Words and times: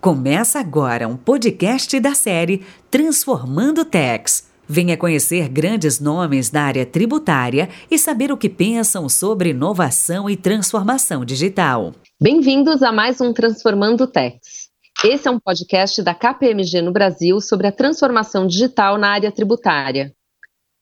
Começa 0.00 0.60
agora 0.60 1.08
um 1.08 1.16
podcast 1.16 1.98
da 1.98 2.14
série 2.14 2.64
Transformando 2.88 3.84
Tex. 3.84 4.48
Venha 4.64 4.96
conhecer 4.96 5.48
grandes 5.48 5.98
nomes 5.98 6.50
da 6.50 6.62
área 6.62 6.86
tributária 6.86 7.68
e 7.90 7.98
saber 7.98 8.30
o 8.30 8.36
que 8.36 8.48
pensam 8.48 9.08
sobre 9.08 9.50
inovação 9.50 10.30
e 10.30 10.36
transformação 10.36 11.24
digital. 11.24 11.92
Bem-vindos 12.22 12.80
a 12.80 12.92
mais 12.92 13.20
um 13.20 13.32
Transformando 13.32 14.06
Tex. 14.06 14.68
Esse 15.04 15.26
é 15.26 15.32
um 15.32 15.40
podcast 15.40 16.00
da 16.00 16.14
KPMG 16.14 16.80
no 16.80 16.92
Brasil 16.92 17.40
sobre 17.40 17.66
a 17.66 17.72
transformação 17.72 18.46
digital 18.46 18.98
na 18.98 19.08
área 19.08 19.32
tributária. 19.32 20.12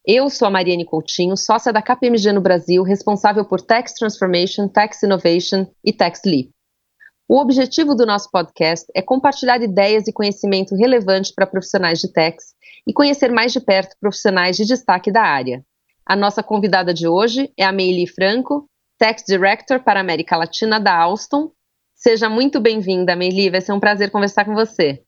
Eu 0.07 0.29
sou 0.29 0.47
a 0.47 0.51
Mariane 0.51 0.85
Coutinho, 0.85 1.39
sócia 1.39 1.73
da 1.73 1.81
KPMG 1.81 2.33
no 2.33 2.43
Brasil, 2.43 2.83
responsável 2.83 3.47
por 3.47 3.63
Tax 3.63 3.95
Transformation, 3.95 4.69
Tax 4.69 5.03
Innovation 5.03 5.67
e 5.83 5.91
Tax 5.91 6.21
Leap. 6.27 6.51
O 7.29 7.41
objetivo 7.41 7.97
do 7.97 8.07
nosso 8.07 8.31
podcast 8.31 8.87
é 8.95 9.03
compartilhar 9.03 9.61
ideias 9.61 10.07
e 10.07 10.13
conhecimento 10.13 10.77
relevante 10.77 11.33
para 11.35 11.45
profissionais 11.45 11.99
de 11.99 12.13
tax 12.13 12.55
e 12.87 12.93
conhecer 12.93 13.33
mais 13.33 13.53
de 13.53 13.59
perto 13.59 13.97
profissionais 14.01 14.57
de 14.57 14.65
destaque 14.65 15.11
da 15.11 15.23
área. 15.23 15.65
A 16.07 16.15
nossa 16.15 16.41
convidada 16.41 16.95
de 16.95 17.09
hoje 17.09 17.53
é 17.59 17.65
a 17.65 17.73
Meili 17.73 18.07
Franco, 18.07 18.71
Tax 18.97 19.25
Director 19.27 19.83
para 19.83 19.99
a 19.99 20.03
América 20.03 20.37
Latina 20.37 20.79
da 20.79 20.97
Alstom. 20.97 21.51
Seja 21.97 22.31
muito 22.31 22.61
bem-vinda, 22.61 23.17
Meili, 23.17 23.51
vai 23.51 23.61
ser 23.61 23.73
um 23.73 23.81
prazer 23.81 24.13
conversar 24.13 24.45
com 24.45 24.55
você. 24.55 25.03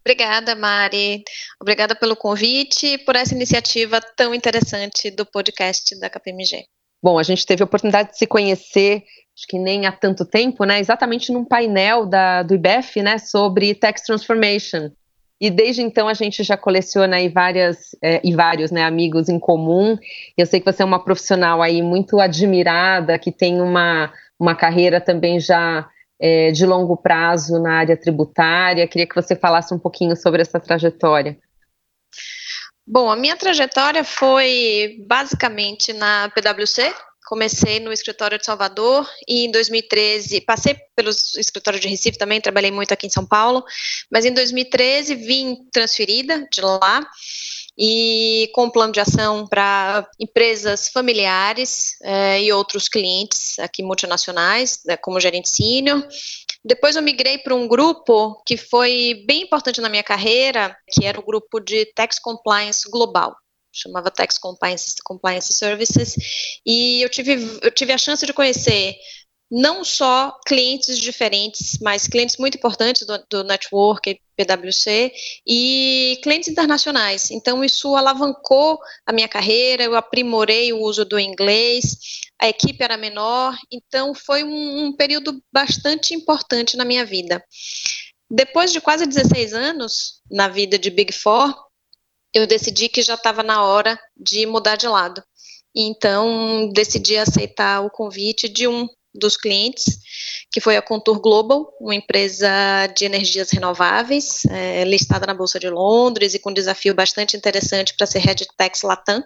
Obrigada, 0.00 0.56
Mari. 0.56 1.22
Obrigada 1.60 1.94
pelo 1.94 2.16
convite 2.16 2.86
e 2.94 2.98
por 2.98 3.14
essa 3.14 3.32
iniciativa 3.32 4.00
tão 4.00 4.34
interessante 4.34 5.08
do 5.08 5.24
podcast 5.24 5.96
da 6.00 6.10
KPMG. 6.10 6.64
Bom, 7.00 7.18
a 7.18 7.22
gente 7.22 7.46
teve 7.46 7.62
a 7.62 7.66
oportunidade 7.66 8.10
de 8.10 8.18
se 8.18 8.26
conhecer, 8.26 9.04
acho 9.36 9.46
que 9.48 9.58
nem 9.58 9.86
há 9.86 9.92
tanto 9.92 10.24
tempo, 10.24 10.64
né? 10.64 10.78
Exatamente 10.78 11.32
num 11.32 11.44
painel 11.44 12.06
da, 12.06 12.42
do 12.42 12.54
IBEF, 12.54 13.02
né? 13.02 13.18
Sobre 13.18 13.74
Tax 13.74 14.02
Transformation. 14.02 14.90
E 15.40 15.50
desde 15.50 15.82
então 15.82 16.08
a 16.08 16.14
gente 16.14 16.42
já 16.42 16.56
coleciona 16.56 17.16
aí 17.16 17.28
várias 17.28 17.94
é, 18.00 18.20
e 18.24 18.34
vários 18.34 18.70
né, 18.70 18.84
amigos 18.84 19.28
em 19.28 19.38
comum. 19.38 19.98
Eu 20.38 20.46
sei 20.46 20.60
que 20.60 20.72
você 20.72 20.82
é 20.82 20.86
uma 20.86 21.02
profissional 21.02 21.60
aí 21.60 21.82
muito 21.82 22.20
admirada, 22.20 23.18
que 23.18 23.32
tem 23.32 23.60
uma, 23.60 24.12
uma 24.38 24.54
carreira 24.54 25.00
também 25.00 25.40
já 25.40 25.88
é, 26.20 26.52
de 26.52 26.64
longo 26.64 26.96
prazo 26.96 27.60
na 27.60 27.74
área 27.74 27.96
tributária. 27.96 28.86
Queria 28.86 29.06
que 29.06 29.14
você 29.14 29.34
falasse 29.34 29.74
um 29.74 29.78
pouquinho 29.78 30.16
sobre 30.16 30.40
essa 30.40 30.60
trajetória. 30.60 31.36
Bom, 32.86 33.10
a 33.10 33.16
minha 33.16 33.36
trajetória 33.36 34.04
foi 34.04 34.98
basicamente 35.06 35.92
na 35.92 36.30
PwC. 36.30 36.94
Comecei 37.26 37.80
no 37.80 37.92
escritório 37.92 38.38
de 38.38 38.44
Salvador 38.44 39.08
e 39.26 39.46
em 39.46 39.50
2013 39.50 40.42
passei 40.42 40.76
pelos 40.94 41.34
escritórios 41.36 41.80
de 41.80 41.88
Recife 41.88 42.18
também, 42.18 42.40
trabalhei 42.40 42.70
muito 42.70 42.92
aqui 42.92 43.06
em 43.06 43.10
São 43.10 43.24
Paulo, 43.24 43.64
mas 44.10 44.24
em 44.24 44.32
2013 44.32 45.14
vim 45.14 45.56
transferida 45.72 46.46
de 46.52 46.60
lá 46.60 47.00
e 47.78 48.50
com 48.54 48.64
um 48.64 48.70
plano 48.70 48.92
de 48.92 49.00
ação 49.00 49.46
para 49.46 50.08
empresas 50.20 50.88
familiares 50.88 51.96
é, 52.02 52.42
e 52.42 52.52
outros 52.52 52.88
clientes 52.88 53.58
aqui 53.58 53.82
multinacionais, 53.82 54.80
né, 54.84 54.96
como 54.96 55.20
gerente 55.20 55.48
sênior. 55.48 56.06
Depois 56.64 56.94
eu 56.96 57.02
migrei 57.02 57.38
para 57.38 57.54
um 57.54 57.66
grupo 57.66 58.42
que 58.46 58.56
foi 58.56 59.24
bem 59.26 59.42
importante 59.42 59.80
na 59.80 59.88
minha 59.88 60.02
carreira, 60.02 60.76
que 60.90 61.04
era 61.04 61.18
o 61.18 61.24
grupo 61.24 61.58
de 61.58 61.86
Tax 61.94 62.18
Compliance 62.18 62.88
Global 62.88 63.34
chamava 63.74 64.10
Tax 64.10 64.38
Compliance, 64.38 64.96
Compliance 65.04 65.52
Services, 65.52 66.14
e 66.64 67.02
eu 67.02 67.08
tive, 67.08 67.58
eu 67.60 67.70
tive 67.70 67.92
a 67.92 67.98
chance 67.98 68.24
de 68.24 68.32
conhecer 68.32 68.96
não 69.50 69.84
só 69.84 70.36
clientes 70.46 70.98
diferentes, 70.98 71.78
mas 71.80 72.08
clientes 72.08 72.36
muito 72.38 72.56
importantes 72.56 73.06
do, 73.06 73.24
do 73.30 73.44
network 73.44 74.18
PwC 74.36 75.12
e 75.46 76.18
clientes 76.22 76.48
internacionais. 76.48 77.30
Então, 77.30 77.62
isso 77.62 77.94
alavancou 77.94 78.80
a 79.06 79.12
minha 79.12 79.28
carreira, 79.28 79.84
eu 79.84 79.94
aprimorei 79.94 80.72
o 80.72 80.80
uso 80.80 81.04
do 81.04 81.18
inglês, 81.18 81.96
a 82.40 82.48
equipe 82.48 82.82
era 82.82 82.96
menor, 82.96 83.56
então 83.70 84.14
foi 84.14 84.42
um, 84.42 84.86
um 84.86 84.96
período 84.96 85.40
bastante 85.52 86.14
importante 86.14 86.76
na 86.76 86.84
minha 86.84 87.04
vida. 87.04 87.42
Depois 88.30 88.72
de 88.72 88.80
quase 88.80 89.06
16 89.06 89.52
anos 89.52 90.20
na 90.30 90.48
vida 90.48 90.78
de 90.78 90.90
Big 90.90 91.12
Four, 91.12 91.54
eu 92.34 92.46
decidi 92.46 92.88
que 92.88 93.02
já 93.02 93.14
estava 93.14 93.42
na 93.42 93.62
hora 93.62 93.98
de 94.16 94.44
mudar 94.44 94.76
de 94.76 94.88
lado. 94.88 95.22
Então, 95.74 96.70
decidi 96.72 97.16
aceitar 97.16 97.80
o 97.80 97.90
convite 97.90 98.48
de 98.48 98.66
um 98.66 98.88
dos 99.14 99.36
clientes, 99.36 99.98
que 100.50 100.60
foi 100.60 100.76
a 100.76 100.82
Contour 100.82 101.20
Global, 101.20 101.72
uma 101.80 101.94
empresa 101.94 102.48
de 102.96 103.04
energias 103.04 103.50
renováveis, 103.50 104.44
é, 104.46 104.84
listada 104.84 105.26
na 105.26 105.34
Bolsa 105.34 105.58
de 105.60 105.70
Londres 105.70 106.34
e 106.34 106.38
com 106.38 106.50
um 106.50 106.54
desafio 106.54 106.94
bastante 106.94 107.36
interessante 107.36 107.94
para 107.96 108.06
ser 108.06 108.18
Head 108.18 108.46
Tax 108.56 108.82
Latam, 108.82 109.22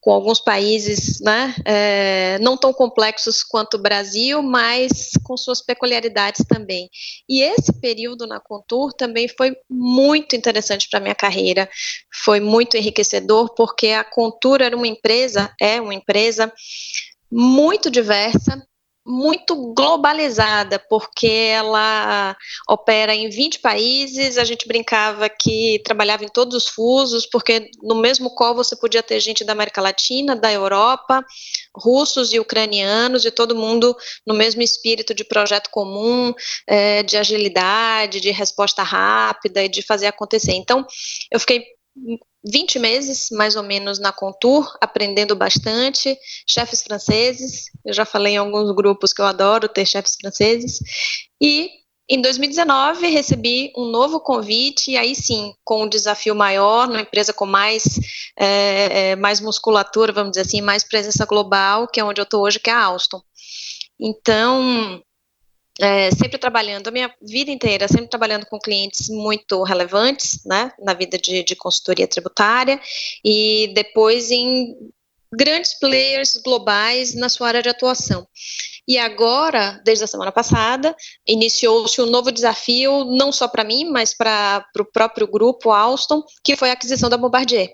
com 0.00 0.12
alguns 0.12 0.40
países 0.40 1.20
né, 1.20 1.54
é, 1.64 2.38
não 2.40 2.56
tão 2.56 2.72
complexos 2.72 3.42
quanto 3.42 3.74
o 3.74 3.82
Brasil, 3.82 4.42
mas 4.42 5.10
com 5.22 5.36
suas 5.36 5.60
peculiaridades 5.60 6.44
também. 6.48 6.88
E 7.28 7.42
esse 7.42 7.72
período 7.80 8.26
na 8.26 8.40
Contour 8.40 8.92
também 8.94 9.28
foi 9.28 9.54
muito 9.68 10.34
interessante 10.34 10.88
para 10.88 10.98
a 10.98 11.02
minha 11.02 11.14
carreira, 11.14 11.68
foi 12.24 12.40
muito 12.40 12.76
enriquecedor, 12.76 13.54
porque 13.54 13.88
a 13.88 14.02
Contour 14.02 14.62
era 14.62 14.76
uma 14.76 14.88
empresa, 14.88 15.52
é 15.60 15.80
uma 15.80 15.94
empresa 15.94 16.50
muito 17.30 17.90
diversa, 17.90 18.66
muito 19.04 19.74
globalizada, 19.74 20.78
porque 20.78 21.26
ela 21.26 22.36
opera 22.68 23.14
em 23.14 23.28
20 23.28 23.58
países. 23.60 24.36
A 24.36 24.44
gente 24.44 24.68
brincava 24.68 25.28
que 25.28 25.80
trabalhava 25.84 26.24
em 26.24 26.28
todos 26.28 26.54
os 26.54 26.68
fusos, 26.68 27.26
porque 27.26 27.70
no 27.82 27.94
mesmo 27.94 28.34
call 28.34 28.54
você 28.54 28.76
podia 28.76 29.02
ter 29.02 29.18
gente 29.20 29.44
da 29.44 29.52
América 29.52 29.80
Latina, 29.80 30.36
da 30.36 30.52
Europa, 30.52 31.24
russos 31.74 32.32
e 32.32 32.38
ucranianos, 32.38 33.24
e 33.24 33.30
todo 33.30 33.56
mundo 33.56 33.96
no 34.26 34.34
mesmo 34.34 34.62
espírito 34.62 35.14
de 35.14 35.24
projeto 35.24 35.70
comum, 35.70 36.32
é, 36.66 37.02
de 37.02 37.16
agilidade, 37.16 38.20
de 38.20 38.30
resposta 38.30 38.82
rápida 38.82 39.64
e 39.64 39.68
de 39.68 39.82
fazer 39.82 40.06
acontecer. 40.06 40.52
Então, 40.52 40.86
eu 41.30 41.40
fiquei 41.40 41.64
20 42.44 42.78
meses, 42.78 43.28
mais 43.30 43.56
ou 43.56 43.62
menos, 43.62 43.98
na 43.98 44.12
Contour, 44.12 44.76
aprendendo 44.80 45.36
bastante, 45.36 46.16
chefes 46.48 46.82
franceses, 46.82 47.66
eu 47.84 47.92
já 47.92 48.04
falei 48.04 48.34
em 48.34 48.38
alguns 48.38 48.74
grupos 48.74 49.12
que 49.12 49.20
eu 49.20 49.26
adoro 49.26 49.68
ter 49.68 49.86
chefes 49.86 50.16
franceses, 50.20 50.80
e 51.40 51.70
em 52.08 52.20
2019 52.20 53.06
recebi 53.08 53.72
um 53.76 53.84
novo 53.84 54.18
convite, 54.18 54.90
e 54.90 54.96
aí 54.96 55.14
sim, 55.14 55.54
com 55.62 55.84
um 55.84 55.88
desafio 55.88 56.34
maior, 56.34 56.88
numa 56.88 57.02
empresa 57.02 57.32
com 57.32 57.46
mais, 57.46 57.84
é, 58.36 59.14
mais 59.16 59.40
musculatura, 59.40 60.12
vamos 60.12 60.32
dizer 60.32 60.42
assim, 60.42 60.60
mais 60.60 60.82
presença 60.82 61.24
global, 61.24 61.86
que 61.86 62.00
é 62.00 62.04
onde 62.04 62.20
eu 62.20 62.24
estou 62.24 62.42
hoje, 62.42 62.58
que 62.58 62.68
é 62.68 62.72
a 62.72 62.84
Alstom. 62.84 63.22
Então, 64.00 65.00
é, 65.80 66.10
sempre 66.10 66.38
trabalhando, 66.38 66.88
a 66.88 66.90
minha 66.90 67.12
vida 67.22 67.50
inteira, 67.50 67.88
sempre 67.88 68.08
trabalhando 68.08 68.46
com 68.46 68.58
clientes 68.58 69.08
muito 69.08 69.62
relevantes, 69.62 70.44
né, 70.44 70.72
na 70.78 70.92
vida 70.92 71.16
de, 71.18 71.42
de 71.42 71.56
consultoria 71.56 72.06
tributária, 72.06 72.80
e 73.24 73.72
depois 73.74 74.30
em 74.30 74.76
grandes 75.32 75.78
players 75.78 76.36
globais 76.44 77.14
na 77.14 77.28
sua 77.28 77.48
área 77.48 77.62
de 77.62 77.68
atuação. 77.68 78.26
E 78.88 78.98
agora, 78.98 79.80
desde 79.84 80.02
a 80.02 80.06
semana 80.08 80.32
passada, 80.32 80.96
iniciou-se 81.24 82.00
um 82.00 82.06
novo 82.06 82.32
desafio, 82.32 83.04
não 83.04 83.30
só 83.30 83.46
para 83.46 83.62
mim, 83.62 83.84
mas 83.84 84.12
para 84.12 84.66
o 84.78 84.84
próprio 84.84 85.28
grupo 85.28 85.70
Alstom, 85.70 86.24
que 86.42 86.56
foi 86.56 86.70
a 86.70 86.72
aquisição 86.72 87.08
da 87.08 87.16
Bombardier. 87.16 87.72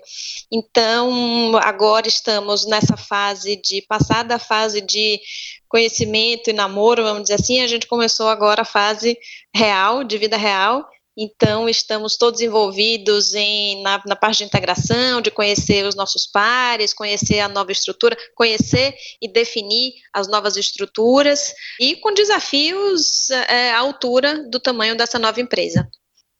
Então, 0.51 1.57
agora 1.57 2.07
estamos 2.07 2.67
nessa 2.67 2.95
fase 2.95 3.55
de 3.55 3.81
passar 3.87 4.23
da 4.23 4.37
fase 4.37 4.79
de 4.79 5.19
conhecimento 5.67 6.49
e 6.49 6.53
namoro, 6.53 7.03
vamos 7.03 7.23
dizer 7.23 7.35
assim, 7.35 7.61
a 7.61 7.67
gente 7.67 7.87
começou 7.87 8.29
agora 8.29 8.61
a 8.61 8.65
fase 8.65 9.17
real, 9.55 10.03
de 10.03 10.17
vida 10.17 10.37
real, 10.37 10.87
então, 11.17 11.67
estamos 11.67 12.15
todos 12.15 12.41
envolvidos 12.41 13.33
em, 13.33 13.81
na, 13.81 13.99
na, 14.05 14.15
parte 14.15 14.39
de 14.39 14.43
integração, 14.43 15.19
de 15.19 15.31
conhecer 15.31 15.83
os 15.83 15.95
nossos 15.95 16.27
pares, 16.27 16.93
conhecer 16.93 17.39
a 17.39 17.49
nova 17.49 17.71
estrutura, 17.71 18.15
conhecer 18.35 18.95
e 19.19 19.27
definir 19.27 19.93
as 20.13 20.27
novas 20.27 20.55
estruturas, 20.55 21.55
e 21.79 21.95
com 21.95 22.13
desafios 22.13 23.31
é, 23.31 23.71
à 23.71 23.79
altura 23.79 24.47
do 24.47 24.59
tamanho 24.59 24.95
dessa 24.95 25.17
nova 25.17 25.41
empresa. 25.41 25.89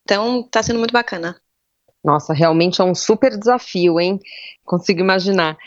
Então, 0.03 0.41
está 0.41 0.61
sendo 0.61 0.77
muito 0.77 0.93
bacana. 0.93 1.41
Nossa, 2.03 2.31
realmente 2.31 2.79
é 2.79 2.83
um 2.83 2.93
super 2.93 3.35
desafio, 3.35 3.99
hein? 3.99 4.19
Consigo 4.63 4.99
imaginar. 4.99 5.57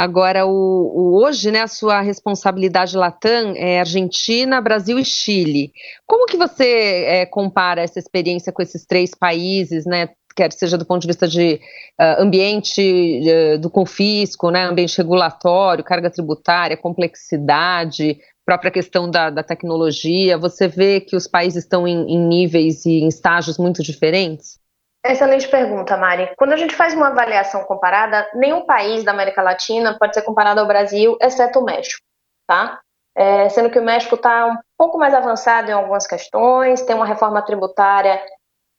Agora, 0.00 0.46
o, 0.46 0.50
o, 0.50 1.22
hoje, 1.22 1.50
né, 1.50 1.60
a 1.60 1.66
sua 1.66 2.00
responsabilidade 2.00 2.96
Latam 2.96 3.52
é 3.54 3.80
Argentina, 3.80 4.58
Brasil 4.58 4.98
e 4.98 5.04
Chile. 5.04 5.74
Como 6.06 6.24
que 6.24 6.38
você 6.38 7.04
é, 7.06 7.26
compara 7.26 7.82
essa 7.82 7.98
experiência 7.98 8.50
com 8.50 8.62
esses 8.62 8.86
três 8.86 9.10
países, 9.14 9.84
né, 9.84 10.08
quer 10.34 10.50
seja 10.52 10.78
do 10.78 10.86
ponto 10.86 11.02
de 11.02 11.06
vista 11.06 11.28
de 11.28 11.60
uh, 12.00 12.22
ambiente 12.22 12.80
uh, 12.80 13.58
do 13.58 13.68
confisco, 13.68 14.50
né, 14.50 14.64
ambiente 14.64 14.96
regulatório, 14.96 15.84
carga 15.84 16.08
tributária, 16.08 16.78
complexidade, 16.78 18.16
própria 18.46 18.70
questão 18.70 19.10
da, 19.10 19.28
da 19.28 19.42
tecnologia, 19.42 20.38
você 20.38 20.66
vê 20.66 21.02
que 21.02 21.14
os 21.14 21.26
países 21.26 21.64
estão 21.64 21.86
em, 21.86 22.14
em 22.14 22.26
níveis 22.26 22.86
e 22.86 23.00
em 23.00 23.08
estágios 23.08 23.58
muito 23.58 23.82
diferentes? 23.82 24.58
Excelente 25.04 25.48
pergunta, 25.48 25.96
Mari. 25.96 26.30
Quando 26.36 26.52
a 26.52 26.56
gente 26.56 26.74
faz 26.74 26.92
uma 26.92 27.08
avaliação 27.08 27.64
comparada, 27.64 28.28
nenhum 28.34 28.66
país 28.66 29.02
da 29.02 29.12
América 29.12 29.42
Latina 29.42 29.96
pode 29.98 30.14
ser 30.14 30.22
comparado 30.22 30.60
ao 30.60 30.66
Brasil, 30.66 31.16
exceto 31.22 31.58
o 31.58 31.64
México, 31.64 32.04
tá? 32.46 32.78
É, 33.16 33.48
sendo 33.48 33.70
que 33.70 33.78
o 33.78 33.82
México 33.82 34.14
está 34.14 34.46
um 34.46 34.56
pouco 34.76 34.98
mais 34.98 35.14
avançado 35.14 35.70
em 35.70 35.74
algumas 35.74 36.06
questões, 36.06 36.82
tem 36.82 36.94
uma 36.94 37.06
reforma 37.06 37.42
tributária 37.42 38.22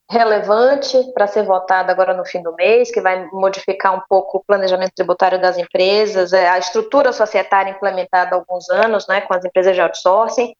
relevante 0.08 0.98
para 1.12 1.26
ser 1.26 1.42
votada 1.42 1.90
agora 1.90 2.14
no 2.14 2.24
fim 2.24 2.42
do 2.42 2.54
mês, 2.54 2.90
que 2.92 3.00
vai 3.00 3.26
modificar 3.32 3.94
um 3.94 4.02
pouco 4.08 4.38
o 4.38 4.44
planejamento 4.44 4.92
tributário 4.94 5.40
das 5.40 5.58
empresas, 5.58 6.32
é, 6.32 6.48
a 6.48 6.58
estrutura 6.58 7.12
societária 7.12 7.70
implementada 7.70 8.36
há 8.36 8.38
alguns 8.38 8.68
anos, 8.70 9.08
né, 9.08 9.22
com 9.22 9.34
as 9.34 9.44
empresas 9.44 9.74
de 9.74 9.80
outsourcing. 9.80 10.54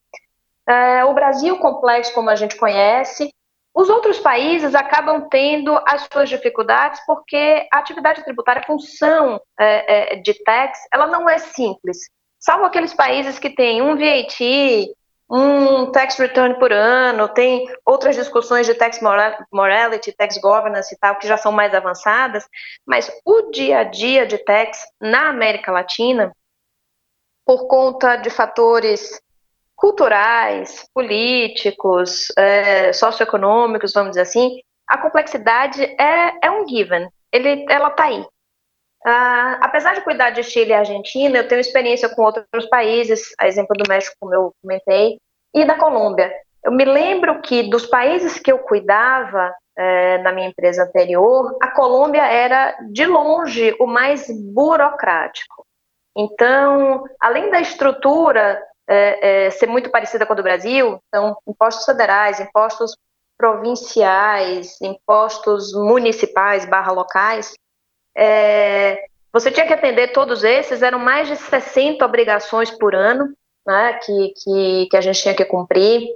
É, 0.67 1.05
o 1.05 1.13
Brasil, 1.13 1.57
complexo 1.59 2.13
como 2.13 2.29
a 2.29 2.35
gente 2.35 2.57
conhece, 2.57 3.33
os 3.73 3.89
outros 3.89 4.19
países 4.19 4.75
acabam 4.75 5.27
tendo 5.29 5.75
as 5.87 6.07
suas 6.11 6.29
dificuldades 6.29 7.01
porque 7.07 7.67
a 7.71 7.79
atividade 7.79 8.23
tributária, 8.23 8.61
a 8.61 8.65
função 8.65 9.41
é, 9.59 10.13
é, 10.13 10.15
de 10.17 10.33
tax, 10.43 10.79
ela 10.93 11.07
não 11.07 11.27
é 11.27 11.39
simples. 11.39 11.97
Salvo 12.39 12.65
aqueles 12.65 12.93
países 12.93 13.39
que 13.39 13.49
têm 13.49 13.81
um 13.81 13.97
VAT, 13.97 14.93
um 15.29 15.91
tax 15.91 16.19
return 16.19 16.59
por 16.59 16.71
ano, 16.71 17.27
tem 17.29 17.65
outras 17.83 18.15
discussões 18.15 18.67
de 18.67 18.75
tax 18.75 18.99
morality, 19.51 20.11
tax 20.11 20.37
governance 20.37 20.93
e 20.93 20.97
tal, 20.99 21.15
que 21.15 21.27
já 21.27 21.37
são 21.37 21.51
mais 21.51 21.73
avançadas, 21.73 22.47
mas 22.85 23.11
o 23.25 23.49
dia 23.49 23.79
a 23.79 23.83
dia 23.83 24.27
de 24.27 24.37
tax 24.37 24.79
na 25.01 25.29
América 25.29 25.71
Latina, 25.71 26.31
por 27.45 27.67
conta 27.67 28.17
de 28.17 28.29
fatores 28.29 29.19
culturais, 29.83 30.87
políticos, 30.93 32.31
é, 32.37 32.93
socioeconômicos, 32.93 33.91
vamos 33.91 34.11
dizer 34.11 34.21
assim, 34.21 34.61
a 34.87 34.97
complexidade 34.97 35.83
é, 35.83 36.31
é 36.41 36.49
um 36.49 36.65
given, 36.65 37.09
ele, 37.29 37.65
ela 37.69 37.89
está 37.89 38.05
aí. 38.05 38.25
Ah, 39.05 39.59
apesar 39.61 39.93
de 39.93 39.99
cuidar 39.99 40.29
de 40.29 40.41
Chile 40.41 40.69
e 40.69 40.73
Argentina, 40.73 41.37
eu 41.37 41.47
tenho 41.49 41.59
experiência 41.59 42.07
com 42.07 42.23
outros 42.23 42.65
países, 42.69 43.33
a 43.37 43.45
exemplo 43.45 43.75
do 43.77 43.83
México, 43.89 44.15
como 44.21 44.33
eu 44.33 44.53
comentei, 44.61 45.17
e 45.53 45.65
da 45.65 45.75
Colômbia. 45.75 46.33
Eu 46.63 46.71
me 46.71 46.85
lembro 46.85 47.41
que 47.41 47.63
dos 47.63 47.85
países 47.85 48.39
que 48.39 48.49
eu 48.49 48.59
cuidava 48.59 49.53
é, 49.77 50.17
na 50.19 50.31
minha 50.31 50.47
empresa 50.47 50.83
anterior, 50.83 51.57
a 51.61 51.71
Colômbia 51.71 52.23
era 52.25 52.73
de 52.89 53.05
longe 53.05 53.75
o 53.81 53.85
mais 53.85 54.27
burocrático. 54.53 55.65
Então, 56.15 57.03
além 57.19 57.49
da 57.49 57.59
estrutura 57.59 58.63
é, 58.87 59.45
é, 59.45 59.49
ser 59.49 59.67
muito 59.67 59.89
parecida 59.89 60.25
com 60.25 60.33
a 60.33 60.35
do 60.35 60.43
Brasil, 60.43 60.99
então 61.07 61.37
impostos 61.47 61.85
federais, 61.85 62.39
impostos 62.39 62.95
provinciais, 63.37 64.79
impostos 64.81 65.73
municipais 65.73 66.65
barra 66.65 66.91
locais, 66.91 67.53
é, 68.15 69.05
você 69.31 69.49
tinha 69.49 69.65
que 69.65 69.73
atender 69.73 70.11
todos 70.11 70.43
esses, 70.43 70.81
eram 70.83 70.99
mais 70.99 71.27
de 71.27 71.35
60 71.35 72.05
obrigações 72.05 72.69
por 72.69 72.93
ano 72.93 73.33
né, 73.65 73.93
que, 73.93 74.33
que, 74.35 74.87
que 74.91 74.97
a 74.97 75.01
gente 75.01 75.21
tinha 75.21 75.35
que 75.35 75.45
cumprir, 75.45 76.13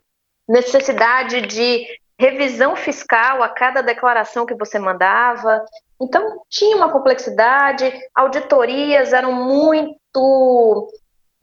necessidade 0.48 1.42
de 1.42 1.86
revisão 2.20 2.76
fiscal 2.76 3.44
a 3.44 3.50
cada 3.50 3.82
declaração 3.82 4.46
que 4.46 4.56
você 4.56 4.80
mandava. 4.80 5.64
Então, 6.02 6.42
tinha 6.50 6.76
uma 6.76 6.92
complexidade, 6.92 7.92
auditorias 8.14 9.14
eram 9.14 9.34
muito 9.34 10.92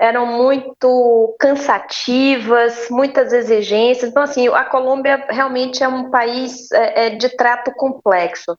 eram 0.05 0.27
muito 0.27 1.35
cansativas, 1.41 2.89
muitas 2.91 3.33
exigências. 3.33 4.11
Então, 4.11 4.23
assim, 4.23 4.47
a 4.49 4.63
Colômbia 4.63 5.25
realmente 5.31 5.83
é 5.83 5.89
um 5.89 6.11
país 6.11 6.71
é, 6.73 7.07
é, 7.07 7.11
de 7.11 7.31
trato 7.31 7.73
complexo. 7.73 8.55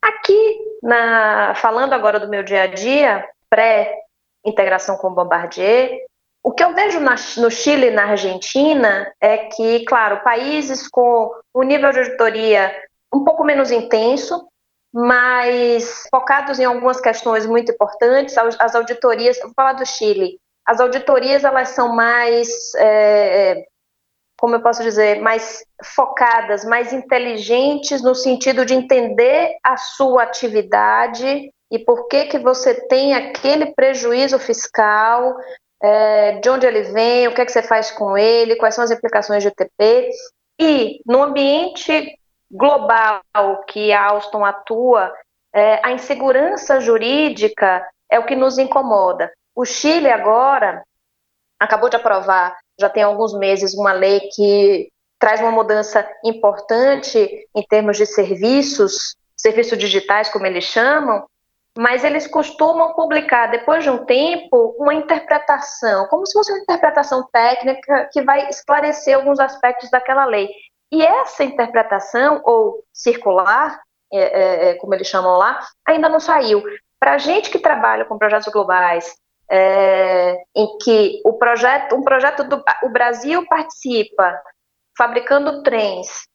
Aqui, 0.00 0.58
na, 0.80 1.54
falando 1.56 1.92
agora 1.92 2.20
do 2.20 2.28
meu 2.28 2.44
dia 2.44 2.62
a 2.62 2.66
dia, 2.68 3.28
pré-integração 3.50 4.96
com 4.98 5.08
o 5.08 5.14
Bombardier, 5.14 6.04
o 6.40 6.52
que 6.52 6.62
eu 6.62 6.72
vejo 6.72 7.00
na, 7.00 7.16
no 7.38 7.50
Chile 7.50 7.88
e 7.88 7.90
na 7.90 8.10
Argentina 8.10 9.12
é 9.20 9.38
que, 9.38 9.84
claro, 9.86 10.22
países 10.22 10.86
com 10.86 11.32
um 11.52 11.64
nível 11.64 11.90
de 11.90 11.98
auditoria 11.98 12.72
um 13.12 13.24
pouco 13.24 13.42
menos 13.42 13.72
intenso, 13.72 14.46
mas 14.94 16.04
focados 16.12 16.60
em 16.60 16.64
algumas 16.64 17.00
questões 17.00 17.44
muito 17.44 17.72
importantes, 17.72 18.38
as 18.38 18.74
auditorias, 18.76 19.36
vou 19.42 19.52
falar 19.56 19.72
do 19.72 19.84
Chile, 19.84 20.38
as 20.66 20.80
auditorias 20.80 21.44
elas 21.44 21.70
são 21.70 21.94
mais, 21.94 22.48
é, 22.74 23.50
é, 23.52 23.66
como 24.38 24.56
eu 24.56 24.62
posso 24.62 24.82
dizer, 24.82 25.20
mais 25.20 25.64
focadas, 25.94 26.64
mais 26.64 26.92
inteligentes 26.92 28.02
no 28.02 28.14
sentido 28.14 28.66
de 28.66 28.74
entender 28.74 29.56
a 29.62 29.76
sua 29.76 30.24
atividade 30.24 31.50
e 31.70 31.78
por 31.78 32.08
que 32.08 32.26
que 32.26 32.38
você 32.38 32.74
tem 32.88 33.14
aquele 33.14 33.74
prejuízo 33.74 34.38
fiscal, 34.38 35.36
é, 35.80 36.32
de 36.40 36.48
onde 36.48 36.66
ele 36.66 36.82
vem, 36.82 37.28
o 37.28 37.34
que 37.34 37.40
é 37.40 37.44
que 37.44 37.52
você 37.52 37.62
faz 37.62 37.90
com 37.90 38.16
ele, 38.18 38.56
quais 38.56 38.74
são 38.74 38.84
as 38.84 38.90
implicações 38.90 39.42
de 39.42 39.50
TP. 39.50 40.10
E 40.58 41.00
no 41.06 41.22
ambiente 41.22 42.18
global 42.50 43.22
que 43.68 43.92
a 43.92 44.06
Alstom 44.06 44.44
atua, 44.44 45.12
é, 45.54 45.80
a 45.84 45.92
insegurança 45.92 46.80
jurídica 46.80 47.86
é 48.10 48.18
o 48.18 48.26
que 48.26 48.36
nos 48.36 48.58
incomoda. 48.58 49.30
O 49.56 49.64
Chile 49.64 50.10
agora 50.10 50.84
acabou 51.58 51.88
de 51.88 51.96
aprovar, 51.96 52.54
já 52.78 52.90
tem 52.90 53.02
alguns 53.02 53.32
meses, 53.32 53.72
uma 53.72 53.92
lei 53.92 54.20
que 54.34 54.90
traz 55.18 55.40
uma 55.40 55.50
mudança 55.50 56.06
importante 56.22 57.48
em 57.54 57.62
termos 57.66 57.96
de 57.96 58.04
serviços, 58.04 59.16
serviços 59.34 59.78
digitais, 59.78 60.28
como 60.28 60.44
eles 60.44 60.64
chamam, 60.64 61.26
mas 61.76 62.04
eles 62.04 62.26
costumam 62.26 62.92
publicar, 62.92 63.46
depois 63.46 63.82
de 63.82 63.88
um 63.88 64.04
tempo, 64.04 64.76
uma 64.78 64.92
interpretação, 64.92 66.06
como 66.08 66.26
se 66.26 66.34
fosse 66.34 66.52
uma 66.52 66.60
interpretação 66.60 67.26
técnica 67.32 68.10
que 68.12 68.20
vai 68.20 68.50
esclarecer 68.50 69.16
alguns 69.16 69.40
aspectos 69.40 69.90
daquela 69.90 70.26
lei. 70.26 70.50
E 70.92 71.02
essa 71.02 71.44
interpretação, 71.44 72.42
ou 72.44 72.84
circular, 72.92 73.80
é, 74.12 74.18
é, 74.18 74.68
é 74.70 74.74
como 74.74 74.94
eles 74.94 75.06
chamam 75.06 75.36
lá, 75.38 75.60
ainda 75.86 76.10
não 76.10 76.20
saiu. 76.20 76.62
Para 77.00 77.14
a 77.14 77.18
gente 77.18 77.50
que 77.50 77.58
trabalha 77.58 78.04
com 78.04 78.18
projetos 78.18 78.52
globais, 78.52 79.14
é, 79.50 80.36
em 80.54 80.78
que 80.78 81.20
o 81.24 81.34
projeto, 81.34 81.94
um 81.94 82.02
projeto 82.02 82.44
do 82.44 82.62
o 82.82 82.88
Brasil 82.88 83.46
participa 83.46 84.40
fabricando 84.96 85.62
trens 85.62 86.26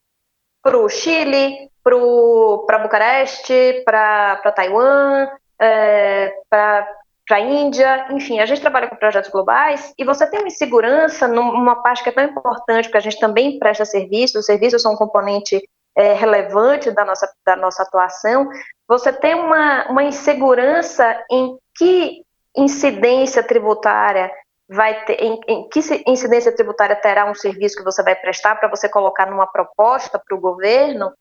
para 0.61 0.77
o 0.77 0.87
Chile, 0.87 1.69
para 1.83 2.79
Bucareste, 2.79 3.81
para 3.83 4.51
Taiwan, 4.55 5.27
é, 5.59 6.33
para 6.49 6.87
a 7.31 7.39
Índia, 7.39 8.07
enfim, 8.11 8.39
a 8.39 8.45
gente 8.45 8.61
trabalha 8.61 8.89
com 8.89 8.95
projetos 8.95 9.31
globais 9.31 9.93
e 9.97 10.03
você 10.03 10.27
tem 10.27 10.39
uma 10.39 10.47
insegurança 10.47 11.27
numa 11.27 11.81
parte 11.81 12.03
que 12.03 12.09
é 12.09 12.11
tão 12.11 12.25
importante, 12.25 12.85
porque 12.85 12.97
a 12.97 13.01
gente 13.01 13.19
também 13.19 13.57
presta 13.57 13.85
serviço, 13.85 14.39
os 14.39 14.45
serviços 14.45 14.81
são 14.81 14.93
um 14.93 14.97
componente 14.97 15.61
é, 15.95 16.13
relevante 16.13 16.91
da 16.91 17.05
nossa, 17.05 17.31
da 17.45 17.55
nossa 17.55 17.83
atuação, 17.83 18.49
você 18.87 19.13
tem 19.13 19.33
uma, 19.33 19.89
uma 19.89 20.03
insegurança 20.03 21.23
em 21.31 21.57
que 21.77 22.23
incidência 22.55 23.43
tributária 23.43 24.31
vai 24.69 25.03
ter, 25.05 25.21
em, 25.21 25.39
em, 25.47 25.69
que 25.69 25.79
incidência 26.07 26.55
tributária 26.55 26.95
terá 26.95 27.29
um 27.29 27.35
serviço 27.35 27.77
que 27.77 27.83
você 27.83 28.01
vai 28.01 28.15
prestar 28.15 28.55
para 28.55 28.69
você 28.69 28.87
colocar 28.87 29.25
numa 29.29 29.47
proposta 29.47 30.17
para 30.17 30.35
o 30.35 30.39
governo, 30.39 31.11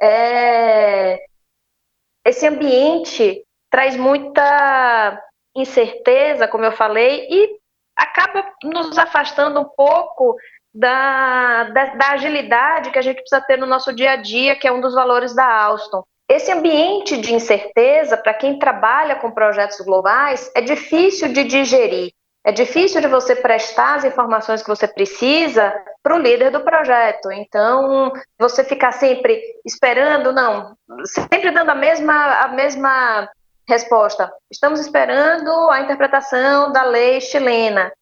é, 0.00 1.18
esse 2.24 2.46
ambiente 2.46 3.44
traz 3.70 3.96
muita 3.96 5.22
incerteza, 5.54 6.48
como 6.48 6.64
eu 6.64 6.72
falei, 6.72 7.26
e 7.30 7.58
acaba 7.96 8.52
nos 8.64 8.98
afastando 8.98 9.60
um 9.60 9.64
pouco 9.64 10.36
da, 10.74 11.64
da, 11.64 11.94
da, 11.94 12.10
agilidade 12.10 12.90
que 12.90 12.98
a 12.98 13.02
gente 13.02 13.20
precisa 13.20 13.40
ter 13.40 13.56
no 13.56 13.64
nosso 13.64 13.94
dia 13.94 14.12
a 14.12 14.16
dia, 14.16 14.56
que 14.56 14.68
é 14.68 14.72
um 14.72 14.80
dos 14.80 14.94
valores 14.94 15.34
da 15.34 15.46
Alstom. 15.46 16.04
Esse 16.28 16.50
ambiente 16.50 17.16
de 17.18 17.32
incerteza, 17.32 18.16
para 18.16 18.34
quem 18.34 18.58
trabalha 18.58 19.14
com 19.14 19.30
projetos 19.30 19.78
globais, 19.80 20.50
é 20.56 20.60
difícil 20.60 21.32
de 21.32 21.44
digerir. 21.44 22.12
É 22.44 22.50
difícil 22.50 23.00
de 23.00 23.06
você 23.06 23.34
prestar 23.34 23.96
as 23.96 24.04
informações 24.04 24.62
que 24.62 24.68
você 24.68 24.88
precisa 24.88 25.72
para 26.02 26.16
o 26.16 26.18
líder 26.18 26.50
do 26.50 26.60
projeto. 26.60 27.30
Então, 27.30 28.12
você 28.38 28.64
ficar 28.64 28.92
sempre 28.92 29.40
esperando, 29.64 30.32
não, 30.32 30.76
sempre 31.04 31.52
dando 31.52 31.70
a 31.70 31.74
mesma, 31.74 32.42
a 32.42 32.48
mesma 32.48 33.28
resposta. 33.68 34.32
Estamos 34.50 34.80
esperando 34.80 35.50
a 35.70 35.80
interpretação 35.80 36.72
da 36.72 36.82
lei 36.82 37.20
chilena. 37.20 37.92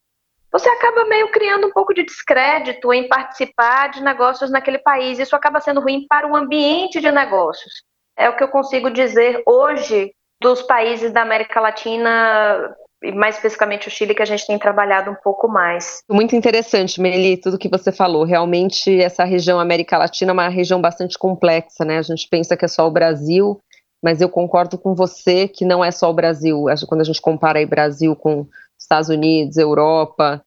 Você 0.51 0.69
acaba 0.69 1.05
meio 1.05 1.31
criando 1.31 1.67
um 1.67 1.71
pouco 1.71 1.93
de 1.93 2.03
descrédito 2.03 2.91
em 2.93 3.07
participar 3.07 3.89
de 3.89 4.01
negócios 4.01 4.49
naquele 4.49 4.79
país. 4.79 5.19
Isso 5.19 5.35
acaba 5.35 5.59
sendo 5.59 5.81
ruim 5.81 6.05
para 6.07 6.27
o 6.27 6.35
ambiente 6.35 6.99
de 6.99 7.11
negócios 7.11 7.83
é 8.17 8.29
o 8.29 8.35
que 8.35 8.43
eu 8.43 8.47
consigo 8.47 8.89
dizer 8.89 9.41
hoje 9.45 10.11
dos 10.41 10.61
países 10.61 11.11
da 11.11 11.21
América 11.21 11.59
Latina 11.59 12.75
mais 13.13 13.35
especificamente 13.35 13.87
o 13.87 13.91
Chile, 13.91 14.15
que 14.15 14.21
a 14.21 14.25
gente 14.25 14.47
tem 14.47 14.57
trabalhado 14.57 15.11
um 15.11 15.15
pouco 15.15 15.47
mais. 15.47 15.99
Muito 16.09 16.35
interessante, 16.35 16.99
Meli, 16.99 17.37
tudo 17.37 17.57
que 17.57 17.69
você 17.69 17.91
falou. 17.91 18.23
Realmente, 18.23 18.99
essa 18.99 19.23
região 19.23 19.59
América 19.59 19.97
Latina 19.97 20.31
é 20.31 20.33
uma 20.33 20.47
região 20.47 20.81
bastante 20.81 21.17
complexa, 21.17 21.85
né? 21.85 21.99
A 21.99 22.01
gente 22.01 22.27
pensa 22.27 22.57
que 22.57 22.65
é 22.65 22.67
só 22.67 22.87
o 22.87 22.91
Brasil, 22.91 23.61
mas 24.01 24.21
eu 24.21 24.29
concordo 24.29 24.77
com 24.77 24.95
você 24.95 25.47
que 25.47 25.65
não 25.65 25.83
é 25.85 25.91
só 25.91 26.09
o 26.09 26.13
Brasil. 26.13 26.65
Quando 26.87 27.01
a 27.01 27.05
gente 27.05 27.21
compara 27.21 27.59
aí 27.59 27.65
Brasil 27.65 28.15
com 28.15 28.47
Estados 28.79 29.09
Unidos, 29.09 29.57
Europa, 29.57 30.43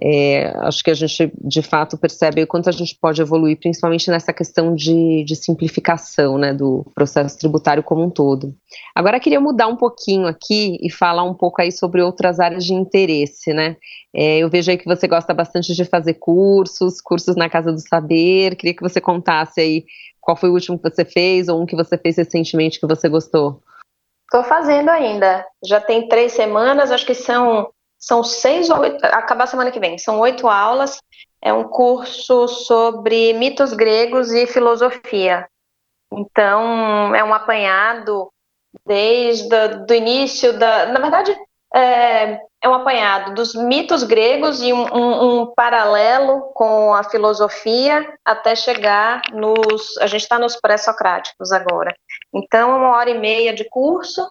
é, 0.00 0.52
acho 0.60 0.82
que 0.82 0.90
a 0.90 0.94
gente 0.94 1.30
de 1.44 1.60
fato 1.60 1.98
percebe 1.98 2.42
o 2.42 2.46
quanto 2.46 2.68
a 2.68 2.72
gente 2.72 2.96
pode 2.98 3.20
evoluir, 3.20 3.58
principalmente 3.58 4.10
nessa 4.10 4.32
questão 4.32 4.74
de, 4.74 5.22
de, 5.24 5.36
simplificação 5.36 6.38
né, 6.38 6.54
do 6.54 6.84
processo 6.94 7.38
tributário 7.38 7.82
como 7.82 8.02
um 8.02 8.10
todo. 8.10 8.54
Agora 8.94 9.20
queria 9.20 9.40
mudar 9.40 9.66
um 9.66 9.76
pouquinho 9.76 10.26
aqui 10.26 10.78
e 10.80 10.90
falar 10.90 11.24
um 11.24 11.34
pouco 11.34 11.60
aí 11.60 11.70
sobre 11.70 12.00
outras 12.00 12.40
áreas 12.40 12.64
de 12.64 12.72
interesse, 12.72 13.52
né? 13.52 13.76
É, 14.14 14.38
eu 14.38 14.48
vejo 14.48 14.70
aí 14.70 14.78
que 14.78 14.86
você 14.86 15.06
gosta 15.06 15.34
bastante 15.34 15.74
de 15.74 15.84
fazer 15.84 16.14
cursos, 16.14 17.00
cursos 17.00 17.36
na 17.36 17.50
Casa 17.50 17.70
do 17.70 17.80
Saber. 17.80 18.56
Queria 18.56 18.74
que 18.74 18.82
você 18.82 19.00
contasse 19.00 19.60
aí 19.60 19.84
qual 20.20 20.36
foi 20.36 20.48
o 20.48 20.54
último 20.54 20.78
que 20.78 20.88
você 20.88 21.04
fez 21.04 21.48
ou 21.48 21.60
um 21.60 21.66
que 21.66 21.76
você 21.76 21.98
fez 21.98 22.16
recentemente 22.16 22.80
que 22.80 22.86
você 22.86 23.08
gostou. 23.08 23.60
Estou 24.24 24.42
fazendo 24.44 24.88
ainda. 24.88 25.44
Já 25.62 25.80
tem 25.80 26.08
três 26.08 26.32
semanas, 26.32 26.90
acho 26.90 27.04
que 27.04 27.14
são 27.14 27.68
são 28.02 28.24
seis 28.24 28.68
ou 28.68 28.80
oito, 28.80 29.04
acabar 29.04 29.46
semana 29.46 29.70
que 29.70 29.78
vem, 29.78 29.96
são 29.96 30.18
oito 30.18 30.48
aulas. 30.48 31.00
É 31.40 31.52
um 31.52 31.62
curso 31.62 32.48
sobre 32.48 33.32
mitos 33.34 33.72
gregos 33.72 34.32
e 34.32 34.44
filosofia. 34.44 35.46
Então, 36.12 37.14
é 37.14 37.22
um 37.22 37.32
apanhado 37.32 38.28
desde 38.84 39.54
o 39.88 39.94
início 39.94 40.58
da. 40.58 40.86
Na 40.86 40.98
verdade, 40.98 41.36
é, 41.72 42.40
é 42.60 42.68
um 42.68 42.74
apanhado 42.74 43.34
dos 43.34 43.54
mitos 43.54 44.02
gregos 44.02 44.60
e 44.60 44.72
um, 44.72 44.82
um, 44.92 45.42
um 45.42 45.54
paralelo 45.54 46.50
com 46.54 46.92
a 46.92 47.04
filosofia 47.04 48.04
até 48.24 48.56
chegar 48.56 49.22
nos. 49.32 49.96
A 49.98 50.08
gente 50.08 50.22
está 50.22 50.40
nos 50.40 50.56
pré-socráticos 50.56 51.52
agora. 51.52 51.94
Então, 52.34 52.76
uma 52.76 52.96
hora 52.96 53.10
e 53.10 53.18
meia 53.18 53.54
de 53.54 53.64
curso, 53.68 54.28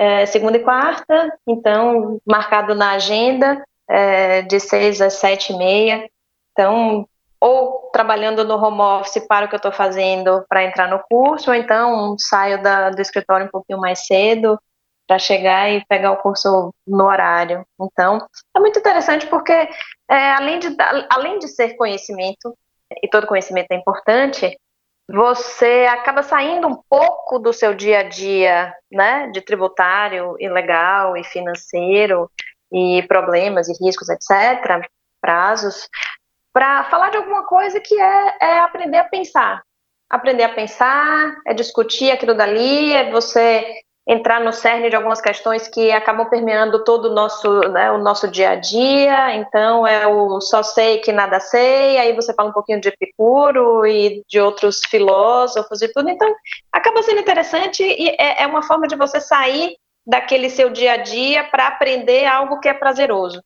é, 0.00 0.24
segunda 0.24 0.56
e 0.56 0.62
quarta, 0.62 1.30
então 1.46 2.18
marcado 2.26 2.74
na 2.74 2.92
agenda 2.92 3.62
é, 3.86 4.40
de 4.40 4.58
seis 4.58 4.98
às 4.98 5.12
sete 5.12 5.52
e 5.52 5.58
meia. 5.58 6.08
Então, 6.52 7.06
ou 7.38 7.90
trabalhando 7.92 8.42
no 8.42 8.56
home 8.56 8.80
office 8.80 9.22
para 9.28 9.44
o 9.44 9.48
que 9.50 9.54
eu 9.54 9.58
estou 9.58 9.72
fazendo 9.72 10.42
para 10.48 10.64
entrar 10.64 10.88
no 10.88 11.02
curso, 11.10 11.50
ou 11.50 11.54
então 11.54 12.16
saio 12.18 12.62
da, 12.62 12.88
do 12.88 13.00
escritório 13.02 13.44
um 13.44 13.50
pouquinho 13.50 13.78
mais 13.78 14.06
cedo 14.06 14.58
para 15.06 15.18
chegar 15.18 15.70
e 15.70 15.84
pegar 15.84 16.12
o 16.12 16.16
curso 16.22 16.72
no 16.86 17.04
horário. 17.04 17.66
Então, 17.78 18.26
é 18.56 18.60
muito 18.60 18.78
interessante 18.78 19.26
porque, 19.26 19.52
é, 19.52 20.32
além, 20.32 20.60
de, 20.60 20.74
além 21.10 21.38
de 21.38 21.48
ser 21.48 21.74
conhecimento, 21.76 22.56
e 23.02 23.08
todo 23.08 23.26
conhecimento 23.26 23.70
é 23.70 23.76
importante, 23.76 24.58
você 25.12 25.86
acaba 25.90 26.22
saindo 26.22 26.68
um 26.68 26.76
pouco 26.88 27.38
do 27.38 27.52
seu 27.52 27.74
dia 27.74 28.00
a 28.00 28.02
dia, 28.04 28.72
né, 28.90 29.28
de 29.32 29.40
tributário 29.40 30.36
e 30.38 30.48
legal 30.48 31.16
e 31.16 31.24
financeiro 31.24 32.30
e 32.72 33.02
problemas 33.08 33.68
e 33.68 33.84
riscos, 33.84 34.08
etc., 34.08 34.86
prazos, 35.20 35.88
para 36.52 36.84
falar 36.84 37.10
de 37.10 37.16
alguma 37.16 37.44
coisa 37.44 37.80
que 37.80 38.00
é, 38.00 38.36
é 38.40 38.58
aprender 38.60 38.98
a 38.98 39.04
pensar. 39.04 39.62
Aprender 40.08 40.44
a 40.44 40.54
pensar, 40.54 41.36
é 41.46 41.54
discutir 41.54 42.10
aquilo 42.10 42.34
dali, 42.34 42.92
é 42.92 43.10
você 43.10 43.64
entrar 44.10 44.40
no 44.40 44.52
cerne 44.52 44.90
de 44.90 44.96
algumas 44.96 45.20
questões 45.20 45.68
que 45.68 45.92
acabam 45.92 46.28
permeando 46.28 46.82
todo 46.82 47.04
o 47.04 47.14
nosso, 47.14 47.60
né, 47.68 47.92
o 47.92 47.98
nosso 47.98 48.26
dia 48.26 48.50
a 48.50 48.54
dia. 48.56 49.36
Então, 49.36 49.86
é 49.86 50.04
o 50.08 50.40
só 50.40 50.64
sei 50.64 50.98
que 50.98 51.12
nada 51.12 51.38
sei, 51.38 51.96
aí 51.96 52.12
você 52.12 52.34
fala 52.34 52.50
um 52.50 52.52
pouquinho 52.52 52.80
de 52.80 52.88
Epicuro 52.88 53.86
e 53.86 54.24
de 54.28 54.40
outros 54.40 54.80
filósofos 54.90 55.80
e 55.80 55.92
tudo. 55.92 56.10
Então, 56.10 56.28
acaba 56.72 57.04
sendo 57.04 57.20
interessante 57.20 57.84
e 57.84 58.08
é, 58.18 58.42
é 58.42 58.46
uma 58.48 58.64
forma 58.64 58.88
de 58.88 58.96
você 58.96 59.20
sair 59.20 59.76
daquele 60.04 60.50
seu 60.50 60.70
dia 60.70 60.94
a 60.94 60.96
dia 60.96 61.44
para 61.44 61.68
aprender 61.68 62.26
algo 62.26 62.58
que 62.58 62.68
é 62.68 62.74
prazeroso. 62.74 63.40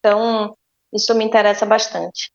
Então, 0.00 0.56
isso 0.92 1.14
me 1.14 1.24
interessa 1.24 1.64
bastante. 1.64 2.32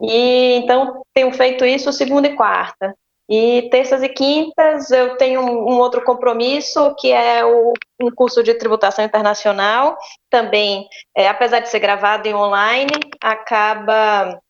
E 0.00 0.60
então 0.62 1.02
tenho 1.12 1.32
feito 1.32 1.64
isso 1.64 1.92
segunda 1.92 2.28
e 2.28 2.36
quarta. 2.36 2.94
E 3.28 3.68
terças 3.70 4.02
e 4.02 4.08
quintas 4.08 4.90
eu 4.90 5.16
tenho 5.16 5.40
um, 5.40 5.78
outro 5.78 6.02
compromisso, 6.04 6.94
que 6.96 7.12
é 7.12 7.44
o, 7.44 7.72
um 8.00 8.10
curso 8.10 8.42
de 8.42 8.54
tributação 8.54 9.04
internacional. 9.04 9.98
Também, 10.30 10.86
é, 11.16 11.28
apesar 11.28 11.58
de 11.60 11.68
ser 11.68 11.80
gravado 11.80 12.28
em 12.28 12.34
online, 12.34 12.92
acaba. 13.20 14.40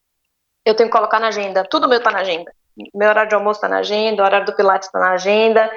Eu 0.65 0.75
tenho 0.75 0.91
que 0.91 0.97
colocar 0.97 1.19
na 1.19 1.29
agenda. 1.29 1.65
Tudo 1.65 1.89
meu 1.89 1.99
está 1.99 2.11
na 2.11 2.21
agenda. 2.21 2.53
Meu 2.95 3.09
horário 3.09 3.29
de 3.31 3.35
almoço 3.35 3.59
está 3.59 3.69
na 3.69 3.79
agenda, 3.79 4.23
o 4.23 4.27
horário 4.27 4.45
do 4.45 4.55
Pilates 4.55 4.89
está 4.89 4.99
na 4.99 5.13
agenda, 5.13 5.71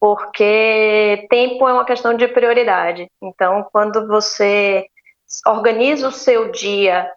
porque 0.00 1.26
tempo 1.30 1.68
é 1.68 1.72
uma 1.72 1.84
questão 1.84 2.14
de 2.14 2.26
prioridade. 2.26 3.08
Então, 3.22 3.68
quando 3.70 4.08
você 4.08 4.86
organiza 5.46 6.08
o 6.08 6.12
seu 6.12 6.50
dia 6.50 7.08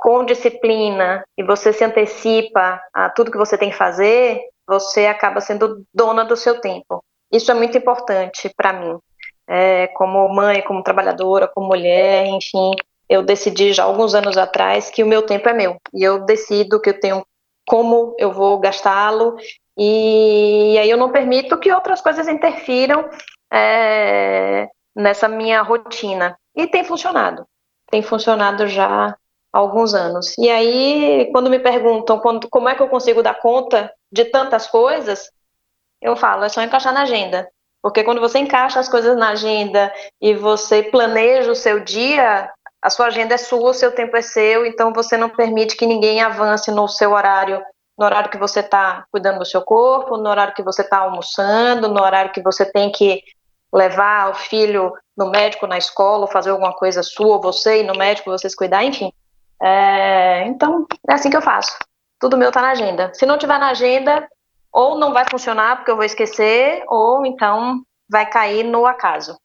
com 0.00 0.24
disciplina 0.24 1.22
e 1.36 1.42
você 1.42 1.72
se 1.72 1.84
antecipa 1.84 2.80
a 2.92 3.10
tudo 3.10 3.30
que 3.30 3.36
você 3.36 3.58
tem 3.58 3.70
que 3.70 3.76
fazer, 3.76 4.40
você 4.66 5.06
acaba 5.06 5.40
sendo 5.40 5.84
dona 5.92 6.24
do 6.24 6.36
seu 6.36 6.60
tempo. 6.60 7.04
Isso 7.30 7.50
é 7.50 7.54
muito 7.54 7.76
importante 7.76 8.50
para 8.56 8.72
mim, 8.72 8.98
é, 9.46 9.88
como 9.88 10.26
mãe, 10.28 10.62
como 10.62 10.82
trabalhadora, 10.82 11.46
como 11.46 11.68
mulher, 11.68 12.26
enfim. 12.26 12.72
Eu 13.08 13.22
decidi 13.22 13.72
já 13.72 13.84
alguns 13.84 14.14
anos 14.14 14.38
atrás 14.38 14.88
que 14.88 15.04
o 15.04 15.06
meu 15.06 15.22
tempo 15.22 15.48
é 15.48 15.52
meu 15.52 15.76
e 15.92 16.02
eu 16.02 16.24
decido 16.24 16.80
que 16.80 16.90
eu 16.90 16.98
tenho 16.98 17.24
como 17.68 18.16
eu 18.18 18.32
vou 18.32 18.58
gastá-lo 18.58 19.36
e 19.76 20.76
aí 20.78 20.88
eu 20.88 20.96
não 20.96 21.12
permito 21.12 21.58
que 21.58 21.72
outras 21.72 22.00
coisas 22.00 22.26
interfiram 22.26 23.08
é, 23.52 24.68
nessa 24.96 25.28
minha 25.28 25.62
rotina. 25.62 26.36
E 26.56 26.66
tem 26.66 26.84
funcionado. 26.84 27.46
Tem 27.90 28.02
funcionado 28.02 28.66
já 28.66 29.16
alguns 29.52 29.94
anos. 29.94 30.36
E 30.38 30.48
aí, 30.48 31.28
quando 31.32 31.50
me 31.50 31.58
perguntam 31.58 32.18
quando, 32.18 32.48
como 32.48 32.68
é 32.68 32.74
que 32.74 32.82
eu 32.82 32.88
consigo 32.88 33.22
dar 33.22 33.34
conta 33.34 33.92
de 34.10 34.24
tantas 34.26 34.66
coisas, 34.66 35.30
eu 36.00 36.16
falo, 36.16 36.44
é 36.44 36.48
só 36.48 36.62
encaixar 36.62 36.92
na 36.92 37.02
agenda. 37.02 37.48
Porque 37.82 38.04
quando 38.04 38.20
você 38.20 38.38
encaixa 38.38 38.78
as 38.78 38.88
coisas 38.88 39.16
na 39.16 39.30
agenda 39.30 39.92
e 40.20 40.34
você 40.34 40.82
planeja 40.82 41.50
o 41.50 41.56
seu 41.56 41.80
dia, 41.80 42.50
a 42.82 42.90
sua 42.90 43.06
agenda 43.06 43.34
é 43.34 43.38
sua, 43.38 43.70
o 43.70 43.74
seu 43.74 43.92
tempo 43.94 44.16
é 44.16 44.22
seu, 44.22 44.66
então 44.66 44.92
você 44.92 45.16
não 45.16 45.30
permite 45.30 45.76
que 45.76 45.86
ninguém 45.86 46.20
avance 46.20 46.70
no 46.70 46.86
seu 46.88 47.12
horário, 47.12 47.62
no 47.98 48.04
horário 48.04 48.30
que 48.30 48.38
você 48.38 48.60
está 48.60 49.04
cuidando 49.10 49.38
do 49.38 49.46
seu 49.46 49.62
corpo, 49.62 50.16
no 50.16 50.28
horário 50.28 50.54
que 50.54 50.62
você 50.62 50.82
está 50.82 50.98
almoçando, 50.98 51.88
no 51.88 52.02
horário 52.02 52.32
que 52.32 52.42
você 52.42 52.70
tem 52.70 52.90
que 52.92 53.22
levar 53.72 54.30
o 54.30 54.34
filho 54.34 54.92
no 55.16 55.30
médico, 55.30 55.66
na 55.66 55.78
escola, 55.78 56.22
ou 56.22 56.30
fazer 56.30 56.50
alguma 56.50 56.74
coisa 56.74 57.02
sua, 57.02 57.38
você 57.38 57.80
ir 57.80 57.84
no 57.84 57.94
médico, 57.94 58.30
vocês 58.30 58.54
cuidar, 58.54 58.84
enfim. 58.84 59.12
É, 59.62 60.46
então, 60.46 60.86
é 61.08 61.14
assim 61.14 61.30
que 61.30 61.36
eu 61.36 61.42
faço. 61.42 61.76
Tudo 62.18 62.36
meu 62.36 62.50
tá 62.50 62.60
na 62.60 62.70
agenda. 62.70 63.10
Se 63.14 63.26
não 63.26 63.38
tiver 63.38 63.58
na 63.58 63.70
agenda, 63.70 64.28
ou 64.72 64.98
não 64.98 65.12
vai 65.12 65.24
funcionar 65.28 65.76
porque 65.76 65.90
eu 65.90 65.96
vou 65.96 66.04
esquecer, 66.04 66.82
ou 66.88 67.26
então 67.26 67.82
vai 68.08 68.28
cair 68.28 68.64
no 68.64 68.86
acaso. 68.86 69.36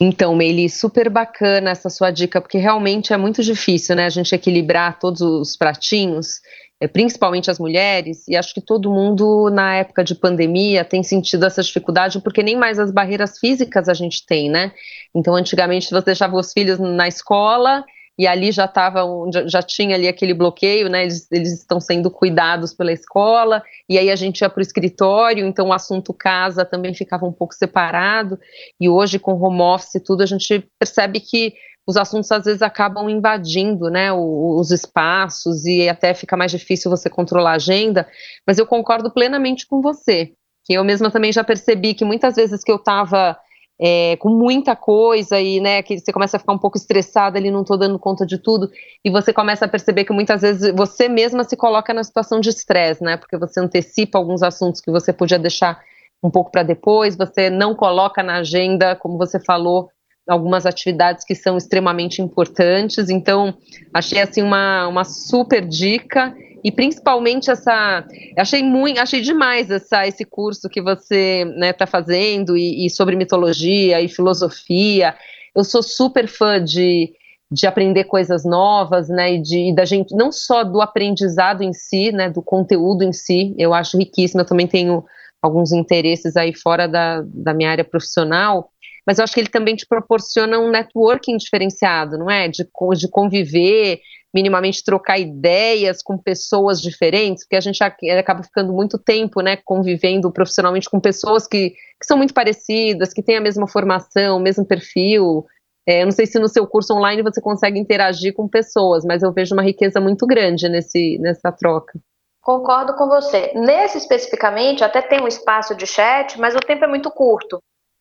Então, 0.00 0.34
Meili, 0.34 0.68
super 0.68 1.10
bacana 1.10 1.70
essa 1.70 1.90
sua 1.90 2.10
dica, 2.10 2.40
porque 2.40 2.58
realmente 2.58 3.12
é 3.12 3.16
muito 3.16 3.42
difícil, 3.42 3.94
né, 3.94 4.06
a 4.06 4.10
gente 4.10 4.34
equilibrar 4.34 4.98
todos 4.98 5.20
os 5.20 5.56
pratinhos, 5.56 6.40
é, 6.80 6.88
principalmente 6.88 7.50
as 7.50 7.58
mulheres, 7.58 8.26
e 8.26 8.34
acho 8.34 8.54
que 8.54 8.62
todo 8.62 8.90
mundo, 8.90 9.50
na 9.50 9.76
época 9.76 10.02
de 10.02 10.14
pandemia, 10.14 10.84
tem 10.84 11.02
sentido 11.02 11.44
essa 11.44 11.62
dificuldade, 11.62 12.20
porque 12.20 12.42
nem 12.42 12.56
mais 12.56 12.78
as 12.78 12.90
barreiras 12.90 13.38
físicas 13.38 13.88
a 13.88 13.94
gente 13.94 14.24
tem, 14.24 14.48
né? 14.48 14.72
Então, 15.14 15.34
antigamente, 15.34 15.90
você 15.90 16.04
deixava 16.06 16.36
os 16.36 16.52
filhos 16.52 16.78
na 16.78 17.06
escola 17.06 17.84
e 18.18 18.26
ali 18.26 18.52
já 18.52 18.66
estava, 18.66 19.02
já, 19.32 19.46
já, 19.46 19.62
tinha 19.62 19.94
ali 19.94 20.06
aquele 20.06 20.34
bloqueio, 20.34 20.88
né? 20.88 21.02
Eles, 21.02 21.26
eles 21.30 21.52
estão 21.52 21.80
sendo 21.80 22.10
cuidados 22.10 22.74
pela 22.74 22.92
escola, 22.92 23.62
e 23.88 23.98
aí 23.98 24.10
a 24.10 24.16
gente 24.16 24.40
ia 24.40 24.50
para 24.50 24.60
o 24.60 24.62
escritório, 24.62 25.46
então 25.46 25.68
o 25.68 25.72
assunto 25.72 26.12
casa 26.12 26.64
também 26.64 26.94
ficava 26.94 27.24
um 27.24 27.32
pouco 27.32 27.54
separado, 27.54 28.38
e 28.78 28.88
hoje 28.88 29.18
com 29.18 29.32
home 29.32 29.62
office 29.62 29.94
e 29.94 30.00
tudo, 30.00 30.22
a 30.22 30.26
gente 30.26 30.68
percebe 30.78 31.20
que 31.20 31.54
os 31.86 31.96
assuntos 31.96 32.30
às 32.30 32.44
vezes 32.44 32.62
acabam 32.62 33.08
invadindo, 33.08 33.88
né, 33.88 34.12
os 34.12 34.70
espaços, 34.70 35.64
e 35.64 35.88
até 35.88 36.14
fica 36.14 36.36
mais 36.36 36.50
difícil 36.50 36.90
você 36.90 37.08
controlar 37.08 37.52
a 37.52 37.56
agenda, 37.56 38.06
mas 38.46 38.58
eu 38.58 38.66
concordo 38.66 39.10
plenamente 39.10 39.66
com 39.66 39.80
você, 39.80 40.32
que 40.64 40.74
eu 40.74 40.84
mesma 40.84 41.10
também 41.10 41.32
já 41.32 41.42
percebi 41.42 41.94
que 41.94 42.04
muitas 42.04 42.36
vezes 42.36 42.62
que 42.62 42.70
eu 42.70 42.76
estava 42.76 43.36
é, 43.80 44.16
com 44.16 44.28
muita 44.28 44.76
coisa 44.76 45.40
e 45.40 45.58
né, 45.58 45.82
que 45.82 45.98
você 45.98 46.12
começa 46.12 46.36
a 46.36 46.40
ficar 46.40 46.52
um 46.52 46.58
pouco 46.58 46.76
estressada 46.76 47.38
ali, 47.38 47.50
não 47.50 47.62
estou 47.62 47.78
dando 47.78 47.98
conta 47.98 48.26
de 48.26 48.36
tudo, 48.36 48.70
e 49.02 49.10
você 49.10 49.32
começa 49.32 49.64
a 49.64 49.68
perceber 49.68 50.04
que 50.04 50.12
muitas 50.12 50.42
vezes 50.42 50.70
você 50.74 51.08
mesma 51.08 51.44
se 51.44 51.56
coloca 51.56 51.94
na 51.94 52.04
situação 52.04 52.40
de 52.40 52.50
estresse, 52.50 53.02
né? 53.02 53.16
Porque 53.16 53.38
você 53.38 53.58
antecipa 53.58 54.18
alguns 54.18 54.42
assuntos 54.42 54.82
que 54.82 54.90
você 54.90 55.12
podia 55.12 55.38
deixar 55.38 55.80
um 56.22 56.30
pouco 56.30 56.50
para 56.50 56.62
depois, 56.62 57.16
você 57.16 57.48
não 57.48 57.74
coloca 57.74 58.22
na 58.22 58.36
agenda, 58.36 58.94
como 58.94 59.16
você 59.16 59.40
falou, 59.40 59.88
algumas 60.28 60.66
atividades 60.66 61.24
que 61.24 61.34
são 61.34 61.56
extremamente 61.56 62.20
importantes. 62.20 63.08
Então, 63.08 63.54
achei 63.94 64.20
assim 64.20 64.42
uma, 64.42 64.86
uma 64.86 65.04
super 65.04 65.66
dica 65.66 66.34
e 66.62 66.70
principalmente 66.70 67.50
essa, 67.50 68.04
achei 68.36 68.62
muito, 68.62 69.00
achei 69.00 69.20
demais 69.20 69.70
essa, 69.70 70.06
esse 70.06 70.24
curso 70.24 70.68
que 70.68 70.80
você 70.80 71.44
está 71.46 71.58
né, 71.58 71.72
tá 71.72 71.86
fazendo 71.86 72.56
e, 72.56 72.86
e, 72.86 72.90
sobre 72.90 73.16
mitologia 73.16 74.00
e 74.00 74.08
filosofia. 74.08 75.14
Eu 75.54 75.64
sou 75.64 75.82
super 75.82 76.28
fã 76.28 76.62
de, 76.62 77.12
de 77.50 77.66
aprender 77.66 78.04
coisas 78.04 78.44
novas, 78.44 79.08
né, 79.08 79.34
e 79.34 79.42
de 79.42 79.70
e 79.70 79.74
da 79.74 79.84
gente 79.84 80.14
não 80.14 80.30
só 80.30 80.62
do 80.62 80.80
aprendizado 80.80 81.62
em 81.62 81.72
si, 81.72 82.12
né, 82.12 82.28
do 82.28 82.42
conteúdo 82.42 83.02
em 83.02 83.12
si. 83.12 83.54
Eu 83.58 83.72
acho 83.72 83.96
riquíssimo. 83.96 84.42
Eu 84.42 84.46
também 84.46 84.66
tenho 84.66 85.04
alguns 85.42 85.72
interesses 85.72 86.36
aí 86.36 86.54
fora 86.54 86.86
da, 86.86 87.22
da 87.24 87.54
minha 87.54 87.70
área 87.70 87.84
profissional 87.84 88.70
mas 89.10 89.18
eu 89.18 89.24
acho 89.24 89.34
que 89.34 89.40
ele 89.40 89.48
também 89.48 89.74
te 89.74 89.84
proporciona 89.84 90.56
um 90.60 90.70
networking 90.70 91.36
diferenciado, 91.36 92.16
não 92.16 92.30
é? 92.30 92.46
De, 92.46 92.62
de 92.62 93.08
conviver, 93.10 93.98
minimamente 94.32 94.84
trocar 94.84 95.18
ideias 95.18 96.00
com 96.00 96.16
pessoas 96.16 96.80
diferentes, 96.80 97.42
porque 97.42 97.56
a 97.56 97.60
gente 97.60 97.82
acaba 97.82 98.44
ficando 98.44 98.72
muito 98.72 98.96
tempo, 98.96 99.40
né, 99.40 99.58
convivendo 99.64 100.30
profissionalmente 100.30 100.88
com 100.88 101.00
pessoas 101.00 101.48
que, 101.48 101.70
que 101.70 102.06
são 102.06 102.16
muito 102.16 102.32
parecidas, 102.32 103.12
que 103.12 103.20
têm 103.20 103.36
a 103.36 103.40
mesma 103.40 103.66
formação, 103.66 104.36
o 104.36 104.40
mesmo 104.40 104.64
perfil. 104.64 105.44
É, 105.84 106.02
eu 106.02 106.04
não 106.04 106.12
sei 106.12 106.26
se 106.26 106.38
no 106.38 106.46
seu 106.46 106.64
curso 106.64 106.94
online 106.94 107.20
você 107.20 107.40
consegue 107.40 107.80
interagir 107.80 108.32
com 108.32 108.46
pessoas, 108.46 109.04
mas 109.04 109.24
eu 109.24 109.32
vejo 109.32 109.56
uma 109.56 109.64
riqueza 109.64 110.00
muito 110.00 110.24
grande 110.24 110.68
nesse, 110.68 111.18
nessa 111.18 111.50
troca. 111.50 111.98
Concordo 112.40 112.94
com 112.94 113.08
você. 113.08 113.50
Nesse 113.56 113.98
especificamente, 113.98 114.84
até 114.84 115.02
tem 115.02 115.20
um 115.20 115.26
espaço 115.26 115.74
de 115.74 115.84
chat, 115.84 116.38
mas 116.38 116.54
o 116.54 116.60
tempo 116.60 116.84
é 116.84 116.88
muito 116.88 117.10
curto. 117.10 117.60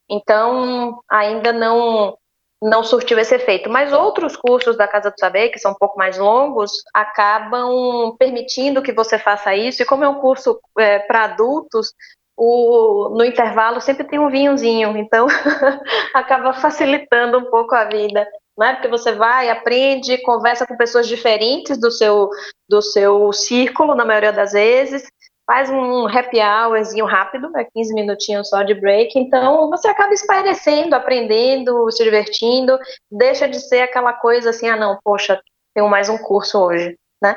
Então, 0.10 1.02
ainda 1.10 1.54
não 1.54 2.18
não 2.62 2.84
surtiu 2.84 3.18
esse 3.18 3.36
efeito. 3.36 3.70
Mas 3.70 3.94
outros 3.94 4.36
cursos 4.36 4.76
da 4.76 4.88
Casa 4.88 5.10
do 5.10 5.20
Saber, 5.20 5.50
que 5.50 5.60
são 5.60 5.72
um 5.72 5.78
pouco 5.78 5.98
mais 5.98 6.18
longos, 6.18 6.72
acabam 6.94 8.16
permitindo 8.18 8.82
que 8.82 8.92
você 8.92 9.18
faça 9.18 9.56
isso. 9.56 9.82
E 9.82 9.86
como 9.86 10.04
é 10.04 10.10
um 10.10 10.20
curso 10.20 10.60
é, 10.78 11.00
para 11.00 11.24
adultos, 11.24 11.94
o, 12.36 13.10
no 13.18 13.24
intervalo 13.24 13.82
sempre 13.82 14.06
tem 14.06 14.20
um 14.20 14.30
vinhozinho, 14.30 14.96
então 14.98 15.28
acaba 16.14 16.54
facilitando 16.54 17.38
um 17.38 17.46
pouco 17.46 17.76
a 17.76 17.86
vida. 17.86 18.28
Né? 18.58 18.74
Porque 18.74 18.90
você 18.90 19.14
vai, 19.14 19.50
aprende, 19.50 20.18
conversa 20.20 20.68
com 20.68 20.76
pessoas 20.76 21.08
diferentes 21.08 21.78
do 21.78 21.90
seu, 21.90 22.30
do 22.68 22.82
seu 22.82 23.32
círculo, 23.32 23.96
na 23.96 24.04
maioria 24.04 24.34
das 24.34 24.52
vezes, 24.52 25.04
faz 25.50 25.68
um 25.68 26.06
happy 26.06 26.38
hourzinho 26.40 27.08
rápido, 27.08 27.52
é 27.58 27.64
15 27.64 27.92
minutinhos 27.96 28.50
só 28.50 28.62
de 28.62 28.76
break, 28.76 29.18
então 29.18 29.68
você 29.68 29.88
acaba 29.88 30.14
espairecendo, 30.14 30.94
aprendendo, 30.94 31.92
se 31.92 32.04
divertindo, 32.04 32.78
deixa 33.12 33.50
de 33.50 33.60
ser 33.60 33.82
aquela 33.82 34.14
coisa 34.14 34.52
assim, 34.52 34.70
ah 34.70 34.76
não, 34.76 35.00
poxa, 35.04 35.42
tenho 35.74 35.90
mais 35.90 36.08
um 36.08 36.20
curso 36.20 36.60
hoje, 36.60 36.96
né? 37.20 37.36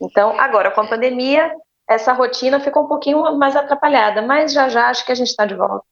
Então, 0.00 0.38
agora 0.38 0.70
com 0.70 0.82
a 0.82 0.86
pandemia, 0.86 1.52
essa 1.90 2.12
rotina 2.12 2.60
ficou 2.60 2.84
um 2.84 2.88
pouquinho 2.88 3.36
mais 3.36 3.56
atrapalhada, 3.56 4.22
mas 4.22 4.52
já 4.52 4.68
já 4.68 4.88
acho 4.88 5.04
que 5.04 5.10
a 5.10 5.16
gente 5.16 5.30
está 5.30 5.44
de 5.44 5.56
volta. 5.56 5.84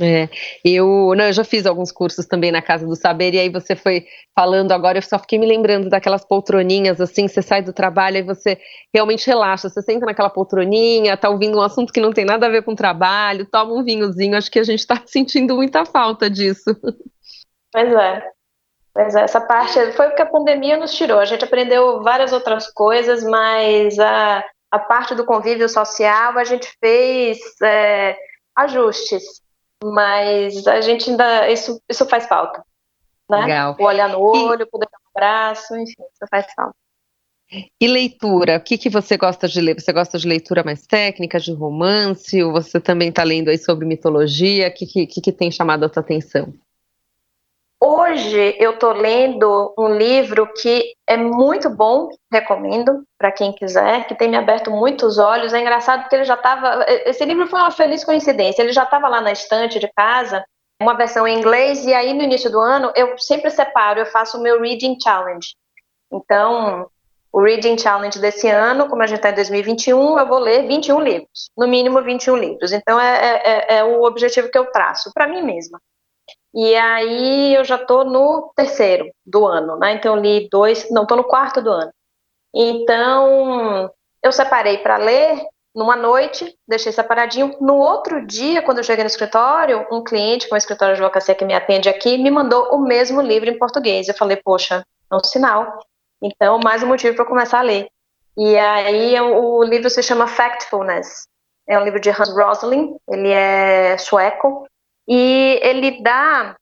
É, 0.00 0.28
eu, 0.64 1.12
não, 1.16 1.24
eu 1.24 1.32
já 1.32 1.42
fiz 1.42 1.66
alguns 1.66 1.90
cursos 1.90 2.24
também 2.24 2.52
na 2.52 2.62
Casa 2.62 2.86
do 2.86 2.94
Saber, 2.94 3.34
e 3.34 3.38
aí 3.40 3.48
você 3.48 3.74
foi 3.74 4.06
falando 4.34 4.70
agora, 4.70 4.98
eu 4.98 5.02
só 5.02 5.18
fiquei 5.18 5.38
me 5.38 5.46
lembrando 5.46 5.88
daquelas 5.88 6.24
poltroninhas, 6.24 7.00
assim, 7.00 7.26
você 7.26 7.42
sai 7.42 7.62
do 7.62 7.72
trabalho 7.72 8.18
e 8.18 8.22
você 8.22 8.58
realmente 8.94 9.26
relaxa, 9.26 9.68
você 9.68 9.82
senta 9.82 10.06
naquela 10.06 10.30
poltroninha, 10.30 11.16
tá 11.16 11.28
ouvindo 11.28 11.58
um 11.58 11.62
assunto 11.62 11.92
que 11.92 12.00
não 12.00 12.12
tem 12.12 12.24
nada 12.24 12.46
a 12.46 12.50
ver 12.50 12.62
com 12.62 12.72
o 12.72 12.76
trabalho, 12.76 13.44
toma 13.50 13.74
um 13.74 13.82
vinhozinho, 13.82 14.36
acho 14.36 14.50
que 14.50 14.60
a 14.60 14.64
gente 14.64 14.86
tá 14.86 15.02
sentindo 15.04 15.56
muita 15.56 15.84
falta 15.84 16.30
disso. 16.30 16.76
Pois 17.72 17.92
é, 17.92 18.22
pois 18.94 19.14
é, 19.16 19.22
essa 19.22 19.40
parte 19.40 19.92
foi 19.92 20.08
o 20.08 20.14
que 20.14 20.22
a 20.22 20.26
pandemia 20.26 20.76
nos 20.76 20.94
tirou, 20.94 21.18
a 21.18 21.24
gente 21.24 21.44
aprendeu 21.44 22.04
várias 22.04 22.32
outras 22.32 22.70
coisas, 22.72 23.24
mas 23.24 23.98
a, 23.98 24.44
a 24.70 24.78
parte 24.78 25.16
do 25.16 25.26
convívio 25.26 25.68
social 25.68 26.38
a 26.38 26.44
gente 26.44 26.72
fez 26.80 27.38
é, 27.60 28.16
ajustes, 28.56 29.24
mas 29.84 30.66
a 30.66 30.80
gente 30.80 31.10
ainda. 31.10 31.50
Isso, 31.50 31.80
isso 31.88 32.06
faz 32.06 32.26
falta. 32.26 32.64
Né? 33.28 33.40
Legal. 33.40 33.76
O 33.78 33.84
olhar 33.84 34.08
no 34.08 34.20
olho, 34.20 34.62
e... 34.62 34.66
poder 34.66 34.88
dar 34.90 34.98
um 34.98 35.10
abraço, 35.14 35.76
enfim, 35.76 36.02
isso 36.12 36.26
faz 36.30 36.46
falta. 36.54 36.74
E 37.80 37.86
leitura, 37.86 38.58
o 38.58 38.60
que, 38.60 38.76
que 38.76 38.90
você 38.90 39.16
gosta 39.16 39.48
de 39.48 39.60
ler? 39.60 39.80
Você 39.80 39.90
gosta 39.90 40.18
de 40.18 40.28
leitura 40.28 40.62
mais 40.62 40.86
técnica, 40.86 41.40
de 41.40 41.52
romance? 41.52 42.42
Ou 42.42 42.52
você 42.52 42.78
também 42.78 43.08
está 43.08 43.22
lendo 43.22 43.48
aí 43.48 43.56
sobre 43.56 43.86
mitologia? 43.86 44.68
O 44.68 44.72
que, 44.72 45.06
que, 45.06 45.20
que 45.20 45.32
tem 45.32 45.50
chamado 45.50 45.84
a 45.84 45.88
sua 45.88 46.02
atenção? 46.02 46.52
Hoje 47.80 48.56
eu 48.58 48.72
estou 48.72 48.92
lendo 48.92 49.72
um 49.78 49.88
livro 49.94 50.52
que 50.52 50.94
é 51.06 51.16
muito 51.16 51.70
bom, 51.70 52.08
recomendo 52.30 53.04
para 53.16 53.30
quem 53.30 53.52
quiser, 53.52 54.04
que 54.08 54.16
tem 54.16 54.28
me 54.28 54.36
aberto 54.36 54.68
muitos 54.68 55.16
olhos. 55.16 55.54
É 55.54 55.60
engraçado 55.60 56.00
porque 56.00 56.16
ele 56.16 56.24
já 56.24 56.34
estava. 56.34 56.84
Esse 57.06 57.24
livro 57.24 57.46
foi 57.46 57.60
uma 57.60 57.70
feliz 57.70 58.02
coincidência. 58.02 58.62
Ele 58.62 58.72
já 58.72 58.82
estava 58.82 59.06
lá 59.06 59.20
na 59.20 59.30
estante 59.30 59.78
de 59.78 59.88
casa, 59.96 60.44
uma 60.82 60.94
versão 60.94 61.26
em 61.26 61.38
inglês, 61.38 61.86
e 61.86 61.94
aí 61.94 62.12
no 62.12 62.22
início 62.22 62.50
do 62.50 62.58
ano 62.58 62.92
eu 62.96 63.16
sempre 63.16 63.48
separo, 63.50 64.00
eu 64.00 64.06
faço 64.06 64.38
o 64.38 64.42
meu 64.42 64.60
Reading 64.60 64.96
Challenge. 65.00 65.54
Então, 66.12 66.88
o 67.32 67.40
Reading 67.40 67.78
Challenge 67.78 68.18
desse 68.18 68.48
ano, 68.48 68.88
como 68.88 69.02
a 69.02 69.06
gente 69.06 69.18
está 69.18 69.30
em 69.30 69.34
2021, 69.34 70.18
eu 70.18 70.26
vou 70.26 70.38
ler 70.40 70.66
21 70.66 71.00
livros, 71.00 71.50
no 71.56 71.68
mínimo 71.68 72.02
21 72.02 72.36
livros. 72.36 72.72
Então, 72.72 73.00
é, 73.00 73.18
é, 73.18 73.74
é, 73.74 73.78
é 73.78 73.84
o 73.84 74.02
objetivo 74.02 74.50
que 74.50 74.58
eu 74.58 74.66
traço 74.72 75.12
para 75.14 75.28
mim 75.28 75.42
mesma. 75.42 75.80
E 76.54 76.74
aí 76.74 77.54
eu 77.54 77.64
já 77.64 77.76
estou 77.76 78.04
no 78.04 78.52
terceiro 78.56 79.10
do 79.24 79.46
ano, 79.46 79.76
né? 79.76 79.94
Então 79.94 80.16
eu 80.16 80.22
li 80.22 80.48
dois, 80.50 80.90
não, 80.90 81.02
estou 81.02 81.16
no 81.16 81.24
quarto 81.24 81.62
do 81.62 81.70
ano. 81.70 81.92
Então 82.54 83.90
eu 84.22 84.32
separei 84.32 84.78
para 84.78 84.96
ler 84.96 85.38
numa 85.74 85.94
noite, 85.94 86.56
deixei 86.66 86.90
separadinho. 86.90 87.56
No 87.60 87.76
outro 87.76 88.26
dia, 88.26 88.62
quando 88.62 88.78
eu 88.78 88.84
cheguei 88.84 89.04
no 89.04 89.10
escritório, 89.10 89.86
um 89.92 90.02
cliente 90.02 90.48
com 90.48 90.54
o 90.54 90.58
escritório 90.58 90.94
de 90.94 91.00
advocacia 91.00 91.34
que 91.34 91.44
me 91.44 91.54
atende 91.54 91.88
aqui 91.88 92.18
me 92.18 92.30
mandou 92.30 92.74
o 92.74 92.78
mesmo 92.78 93.20
livro 93.20 93.48
em 93.48 93.58
português. 93.58 94.08
Eu 94.08 94.14
falei, 94.14 94.36
poxa, 94.36 94.84
é 95.10 95.14
um 95.14 95.22
sinal. 95.22 95.78
Então, 96.20 96.58
mais 96.58 96.82
um 96.82 96.88
motivo 96.88 97.14
para 97.14 97.24
começar 97.24 97.60
a 97.60 97.62
ler. 97.62 97.88
E 98.36 98.56
aí 98.56 99.20
o 99.20 99.62
livro 99.62 99.88
se 99.88 100.02
chama 100.02 100.26
Factfulness. 100.26 101.28
É 101.68 101.78
um 101.78 101.84
livro 101.84 102.00
de 102.00 102.10
Hans 102.10 102.34
Rosling, 102.34 102.96
ele 103.08 103.28
é 103.28 103.98
sueco, 103.98 104.66
e 105.08 105.58
ele 105.62 106.02
dá 106.02 106.54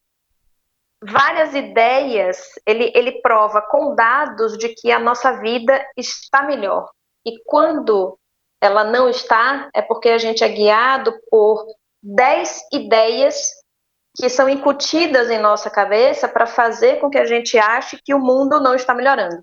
várias 1.02 1.54
ideias, 1.54 2.38
ele, 2.64 2.92
ele 2.94 3.20
prova 3.20 3.60
com 3.60 3.94
dados 3.94 4.56
de 4.56 4.68
que 4.68 4.92
a 4.92 5.00
nossa 5.00 5.32
vida 5.40 5.84
está 5.96 6.42
melhor. 6.42 6.88
E 7.26 7.42
quando 7.44 8.16
ela 8.60 8.84
não 8.84 9.08
está, 9.08 9.68
é 9.74 9.82
porque 9.82 10.10
a 10.10 10.18
gente 10.18 10.44
é 10.44 10.48
guiado 10.48 11.12
por 11.28 11.66
10 12.02 12.68
ideias 12.72 13.52
que 14.16 14.28
são 14.30 14.48
incutidas 14.48 15.28
em 15.28 15.38
nossa 15.38 15.68
cabeça 15.68 16.28
para 16.28 16.46
fazer 16.46 17.00
com 17.00 17.10
que 17.10 17.18
a 17.18 17.26
gente 17.26 17.58
ache 17.58 18.00
que 18.02 18.14
o 18.14 18.20
mundo 18.20 18.60
não 18.60 18.74
está 18.74 18.94
melhorando. 18.94 19.40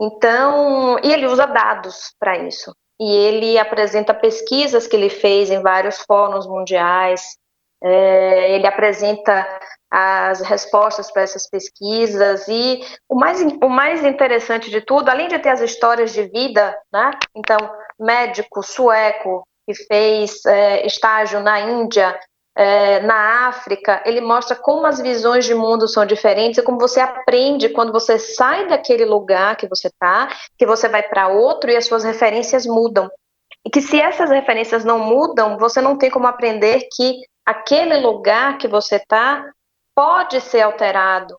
Então, 0.00 0.98
e 1.02 1.12
ele 1.12 1.26
usa 1.26 1.46
dados 1.46 2.14
para 2.18 2.38
isso. 2.38 2.74
E 3.00 3.08
ele 3.08 3.58
apresenta 3.58 4.12
pesquisas 4.14 4.86
que 4.86 4.96
ele 4.96 5.10
fez 5.10 5.50
em 5.50 5.62
vários 5.62 5.98
fóruns 5.98 6.46
mundiais, 6.46 7.36
é, 7.82 8.54
ele 8.54 8.66
apresenta 8.66 9.46
as 9.90 10.40
respostas 10.42 11.10
para 11.10 11.22
essas 11.22 11.48
pesquisas 11.48 12.46
e 12.48 12.80
o 13.08 13.14
mais, 13.14 13.40
o 13.40 13.68
mais 13.68 14.04
interessante 14.04 14.70
de 14.70 14.82
tudo, 14.82 15.08
além 15.08 15.28
de 15.28 15.38
ter 15.38 15.48
as 15.48 15.60
histórias 15.60 16.12
de 16.12 16.24
vida, 16.24 16.76
né? 16.92 17.10
Então, 17.34 17.56
médico 17.98 18.62
sueco 18.62 19.46
que 19.66 19.74
fez 19.74 20.44
é, 20.44 20.86
estágio 20.86 21.40
na 21.40 21.60
Índia, 21.60 22.18
é, 22.58 23.00
na 23.00 23.48
África, 23.48 24.02
ele 24.04 24.20
mostra 24.20 24.56
como 24.56 24.84
as 24.84 25.00
visões 25.00 25.44
de 25.44 25.54
mundo 25.54 25.86
são 25.86 26.04
diferentes 26.04 26.58
e 26.58 26.62
como 26.62 26.78
você 26.78 27.00
aprende 27.00 27.68
quando 27.68 27.92
você 27.92 28.18
sai 28.18 28.66
daquele 28.66 29.04
lugar 29.04 29.56
que 29.56 29.68
você 29.68 29.86
está, 29.86 30.28
que 30.58 30.66
você 30.66 30.88
vai 30.88 31.02
para 31.02 31.28
outro 31.28 31.70
e 31.70 31.76
as 31.76 31.86
suas 31.86 32.02
referências 32.02 32.66
mudam. 32.66 33.08
E 33.64 33.70
que 33.70 33.80
se 33.80 34.00
essas 34.00 34.30
referências 34.30 34.84
não 34.84 34.98
mudam, 34.98 35.56
você 35.56 35.80
não 35.80 35.96
tem 35.96 36.10
como 36.10 36.26
aprender 36.26 36.88
que 36.92 37.20
aquele 37.48 37.96
lugar 37.96 38.58
que 38.58 38.68
você 38.68 38.96
está 38.96 39.50
pode 39.94 40.38
ser 40.38 40.60
alterado. 40.60 41.34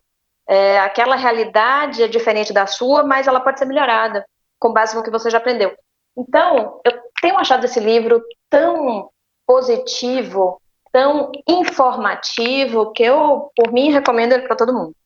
É, 0.48 0.80
aquela 0.80 1.14
realidade 1.14 2.02
é 2.02 2.08
diferente 2.08 2.52
da 2.52 2.66
sua, 2.66 3.04
mas 3.04 3.28
ela 3.28 3.38
pode 3.38 3.60
ser 3.60 3.64
melhorada 3.64 4.26
com 4.58 4.72
base 4.72 4.96
no 4.96 5.04
que 5.04 5.10
você 5.10 5.30
já 5.30 5.38
aprendeu. 5.38 5.72
Então, 6.18 6.80
eu 6.84 7.00
tenho 7.22 7.38
achado 7.38 7.64
esse 7.64 7.78
livro 7.78 8.20
tão 8.48 9.08
positivo, 9.46 10.60
tão 10.90 11.30
informativo, 11.48 12.90
que 12.90 13.04
eu, 13.04 13.48
por 13.54 13.72
mim, 13.72 13.92
recomendo 13.92 14.32
ele 14.32 14.48
para 14.48 14.56
todo 14.56 14.74
mundo. 14.74 14.96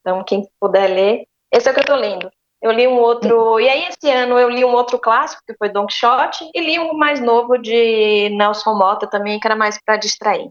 Então, 0.00 0.24
quem 0.24 0.50
puder 0.58 0.88
ler, 0.88 1.28
esse 1.52 1.68
é 1.68 1.70
o 1.70 1.74
que 1.74 1.80
eu 1.80 1.82
estou 1.82 1.96
lendo. 1.96 2.28
Eu 2.60 2.72
li 2.72 2.88
um 2.88 2.98
outro, 2.98 3.60
e 3.60 3.68
aí 3.68 3.86
esse 3.86 4.10
ano 4.10 4.36
eu 4.38 4.48
li 4.48 4.64
um 4.64 4.72
outro 4.72 4.98
clássico, 4.98 5.42
que 5.46 5.54
foi 5.56 5.68
Don 5.68 5.86
Quixote, 5.86 6.50
e 6.52 6.60
li 6.60 6.78
um 6.78 6.92
mais 6.94 7.20
novo 7.20 7.56
de 7.56 8.30
Nelson 8.30 8.74
Mota 8.74 9.06
também, 9.06 9.38
que 9.38 9.46
era 9.46 9.54
mais 9.54 9.78
para 9.84 9.96
distrair. 9.96 10.48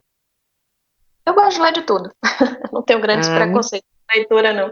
Eu 1.25 1.33
gosto 1.33 1.57
de 1.57 1.61
ler 1.61 1.73
de 1.73 1.81
tudo. 1.81 2.09
não 2.71 2.81
tenho 2.81 3.01
grandes 3.01 3.27
ah, 3.27 3.35
preconceitos 3.35 3.89
de 3.89 4.17
leitura, 4.17 4.53
não. 4.53 4.71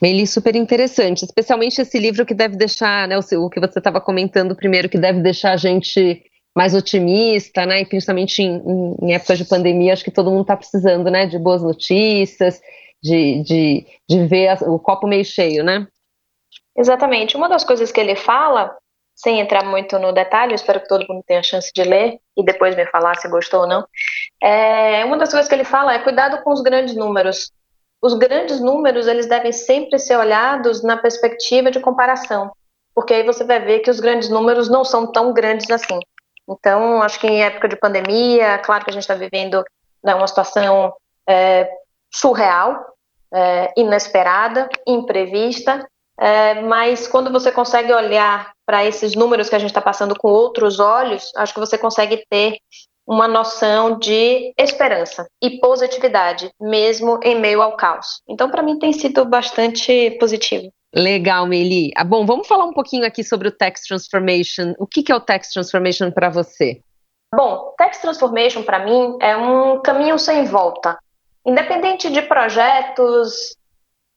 Meli, 0.00 0.26
super 0.26 0.56
interessante, 0.56 1.24
especialmente 1.24 1.80
esse 1.80 1.98
livro 1.98 2.24
que 2.24 2.34
deve 2.34 2.56
deixar, 2.56 3.06
né, 3.06 3.18
o, 3.18 3.50
que 3.50 3.60
você 3.60 3.78
estava 3.78 4.00
comentando 4.00 4.56
primeiro, 4.56 4.88
que 4.88 4.98
deve 4.98 5.20
deixar 5.20 5.52
a 5.52 5.56
gente 5.56 6.22
mais 6.54 6.74
otimista, 6.74 7.66
né, 7.66 7.80
e 7.82 7.86
principalmente 7.86 8.42
em, 8.42 8.62
em, 9.02 9.14
épocas 9.14 9.38
de 9.38 9.44
pandemia, 9.44 9.92
acho 9.92 10.04
que 10.04 10.10
todo 10.10 10.30
mundo 10.30 10.42
está 10.42 10.56
precisando, 10.56 11.10
né, 11.10 11.26
de 11.26 11.38
boas 11.38 11.62
notícias, 11.62 12.60
de, 13.02 13.42
de, 13.42 13.86
de 14.08 14.26
ver 14.26 14.48
a, 14.48 14.54
o 14.70 14.78
copo 14.78 15.06
meio 15.06 15.24
cheio, 15.24 15.62
né? 15.62 15.86
Exatamente. 16.76 17.36
Uma 17.36 17.48
das 17.48 17.64
coisas 17.64 17.90
que 17.90 18.00
ele 18.00 18.16
fala, 18.16 18.76
sem 19.14 19.40
entrar 19.40 19.64
muito 19.64 19.98
no 19.98 20.12
detalhe, 20.12 20.54
espero 20.54 20.80
que 20.80 20.88
todo 20.88 21.06
mundo 21.08 21.24
tenha 21.26 21.40
a 21.40 21.42
chance 21.42 21.72
de 21.74 21.82
ler 21.82 22.18
e 22.36 22.44
depois 22.44 22.76
me 22.76 22.86
falar 22.86 23.16
se 23.16 23.28
gostou 23.28 23.60
ou 23.62 23.66
não, 23.66 23.86
é, 24.42 25.04
uma 25.04 25.16
das 25.16 25.30
coisas 25.30 25.48
que 25.48 25.54
ele 25.54 25.64
fala 25.64 25.94
é 25.94 25.98
cuidado 25.98 26.42
com 26.42 26.52
os 26.52 26.60
grandes 26.60 26.94
números 26.94 27.50
os 28.06 28.14
grandes 28.14 28.60
números 28.60 29.06
eles 29.06 29.26
devem 29.26 29.52
sempre 29.52 29.98
ser 29.98 30.16
olhados 30.16 30.82
na 30.82 30.96
perspectiva 30.96 31.70
de 31.70 31.80
comparação, 31.80 32.52
porque 32.94 33.14
aí 33.14 33.22
você 33.24 33.44
vai 33.44 33.60
ver 33.60 33.80
que 33.80 33.90
os 33.90 34.00
grandes 34.00 34.28
números 34.28 34.68
não 34.68 34.84
são 34.84 35.10
tão 35.10 35.32
grandes 35.32 35.70
assim. 35.70 35.98
Então, 36.48 37.02
acho 37.02 37.18
que 37.18 37.26
em 37.26 37.42
época 37.42 37.68
de 37.68 37.76
pandemia, 37.76 38.58
claro 38.58 38.84
que 38.84 38.90
a 38.90 38.92
gente 38.92 39.02
está 39.02 39.14
vivendo 39.14 39.64
né, 40.04 40.14
uma 40.14 40.28
situação 40.28 40.94
é, 41.28 41.68
surreal, 42.12 42.86
é, 43.34 43.72
inesperada, 43.76 44.68
imprevista, 44.86 45.84
é, 46.18 46.60
mas 46.62 47.06
quando 47.06 47.30
você 47.30 47.52
consegue 47.52 47.92
olhar 47.92 48.52
para 48.64 48.84
esses 48.84 49.14
números 49.14 49.48
que 49.48 49.54
a 49.54 49.58
gente 49.58 49.70
está 49.70 49.82
passando 49.82 50.16
com 50.16 50.28
outros 50.28 50.80
olhos, 50.80 51.30
acho 51.36 51.52
que 51.52 51.60
você 51.60 51.76
consegue 51.76 52.24
ter 52.28 52.58
uma 53.06 53.28
noção 53.28 53.98
de 53.98 54.52
esperança 54.58 55.28
e 55.40 55.60
positividade, 55.60 56.50
mesmo 56.60 57.20
em 57.22 57.38
meio 57.38 57.62
ao 57.62 57.76
caos. 57.76 58.20
Então, 58.28 58.50
para 58.50 58.62
mim, 58.62 58.78
tem 58.78 58.92
sido 58.92 59.24
bastante 59.24 60.10
positivo. 60.18 60.72
Legal, 60.94 61.46
Meli. 61.46 61.92
Ah, 61.94 62.02
bom, 62.02 62.26
vamos 62.26 62.48
falar 62.48 62.64
um 62.64 62.72
pouquinho 62.72 63.06
aqui 63.06 63.22
sobre 63.22 63.48
o 63.48 63.52
Text 63.52 63.86
Transformation. 63.86 64.74
O 64.78 64.86
que, 64.86 65.02
que 65.02 65.12
é 65.12 65.14
o 65.14 65.20
Text 65.20 65.52
Transformation 65.52 66.10
para 66.10 66.30
você? 66.30 66.80
Bom, 67.34 67.74
Text 67.76 68.00
Transformation 68.00 68.62
para 68.62 68.84
mim 68.84 69.16
é 69.20 69.36
um 69.36 69.80
caminho 69.82 70.18
sem 70.18 70.44
volta. 70.44 70.98
Independente 71.46 72.10
de 72.10 72.22
projetos 72.22 73.56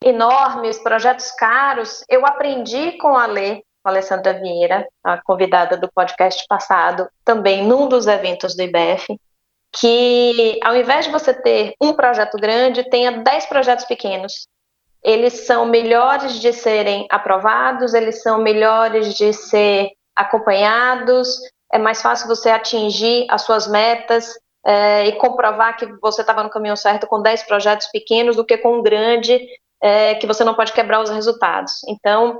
enormes, 0.03 0.79
projetos 0.79 1.31
caros, 1.31 2.03
eu 2.09 2.25
aprendi 2.25 2.93
com 2.93 3.15
a 3.15 3.25
Lê 3.25 3.63
com 3.81 3.89
a 3.89 3.91
Alessandra 3.91 4.33
Vieira, 4.33 4.87
a 5.03 5.21
convidada 5.21 5.77
do 5.77 5.89
podcast 5.91 6.45
passado, 6.47 7.09
também 7.23 7.65
num 7.65 7.87
dos 7.87 8.07
eventos 8.07 8.55
do 8.55 8.63
IBF, 8.63 9.19
que 9.71 10.59
ao 10.63 10.75
invés 10.75 11.05
de 11.05 11.11
você 11.11 11.33
ter 11.33 11.73
um 11.81 11.93
projeto 11.93 12.37
grande, 12.37 12.89
tenha 12.89 13.23
dez 13.23 13.45
projetos 13.45 13.85
pequenos. 13.85 14.47
Eles 15.01 15.45
são 15.45 15.65
melhores 15.65 16.41
de 16.41 16.51
serem 16.51 17.07
aprovados, 17.09 17.93
eles 17.93 18.21
são 18.21 18.39
melhores 18.41 19.13
de 19.13 19.31
ser 19.31 19.91
acompanhados, 20.15 21.39
é 21.71 21.77
mais 21.77 22.01
fácil 22.01 22.27
você 22.27 22.49
atingir 22.49 23.25
as 23.29 23.43
suas 23.43 23.67
metas 23.67 24.33
é, 24.65 25.07
e 25.07 25.13
comprovar 25.13 25.77
que 25.77 25.85
você 26.01 26.19
estava 26.19 26.43
no 26.43 26.49
caminho 26.49 26.75
certo 26.75 27.07
com 27.07 27.21
10 27.21 27.43
projetos 27.43 27.87
pequenos 27.87 28.35
do 28.35 28.43
que 28.43 28.57
com 28.57 28.79
um 28.79 28.81
grande 28.81 29.39
é, 29.81 30.15
que 30.15 30.27
você 30.27 30.43
não 30.43 30.53
pode 30.53 30.73
quebrar 30.73 31.01
os 31.01 31.09
resultados. 31.09 31.81
Então, 31.87 32.37